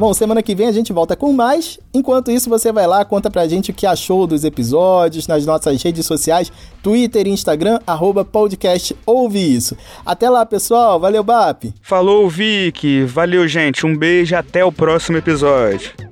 Bom, 0.00 0.14
semana 0.14 0.42
que 0.42 0.54
vem 0.54 0.66
a 0.66 0.72
gente 0.72 0.94
volta 0.94 1.14
com 1.14 1.30
mais. 1.30 1.78
Enquanto 1.92 2.30
isso, 2.30 2.48
você 2.48 2.72
vai 2.72 2.86
lá, 2.86 3.04
conta 3.04 3.30
pra 3.30 3.46
gente 3.46 3.70
o 3.70 3.74
que 3.74 3.86
achou 3.86 4.26
dos 4.26 4.44
episódios 4.44 5.26
nas 5.26 5.44
nossas 5.44 5.82
redes 5.82 6.06
sociais, 6.06 6.50
Twitter 6.82 7.26
e 7.26 7.30
Instagram, 7.30 7.78
arroba 7.86 8.24
podcast 8.24 8.96
Ouve 9.04 9.54
Isso. 9.54 9.76
Até 10.06 10.30
lá, 10.30 10.46
pessoal. 10.46 10.98
Valeu, 10.98 11.22
BAP. 11.22 11.74
Falou, 11.82 12.30
Vicky. 12.30 13.04
Valeu, 13.04 13.46
gente. 13.46 13.84
Um 13.84 13.94
beijo 13.94 14.34
até 14.34 14.64
o 14.64 14.72
próximo 14.72 15.18
episódio. 15.18 16.09